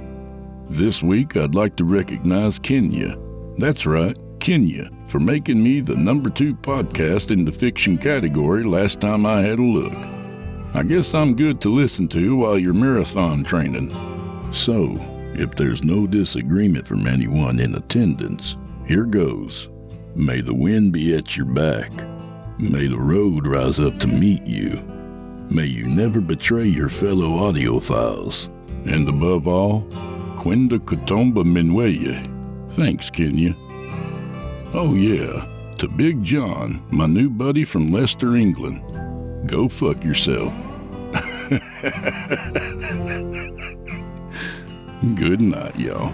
[0.69, 3.17] This week, I'd like to recognize Kenya.
[3.57, 8.99] That's right, Kenya, for making me the number two podcast in the fiction category last
[8.99, 9.93] time I had a look.
[10.73, 13.91] I guess I'm good to listen to while you're marathon training.
[14.51, 14.95] So,
[15.35, 18.55] if there's no disagreement from anyone in attendance,
[18.87, 19.69] here goes.
[20.15, 21.91] May the wind be at your back.
[22.57, 24.81] May the road rise up to meet you.
[25.51, 28.47] May you never betray your fellow audiophiles.
[28.91, 29.83] And above all,
[30.35, 32.27] Quinda Katomba Minweye.
[32.71, 33.55] Thanks, Kenya.
[34.73, 35.45] Oh, yeah,
[35.79, 38.81] to Big John, my new buddy from Leicester, England.
[39.49, 40.53] Go fuck yourself.
[45.15, 46.13] Good night, y'all.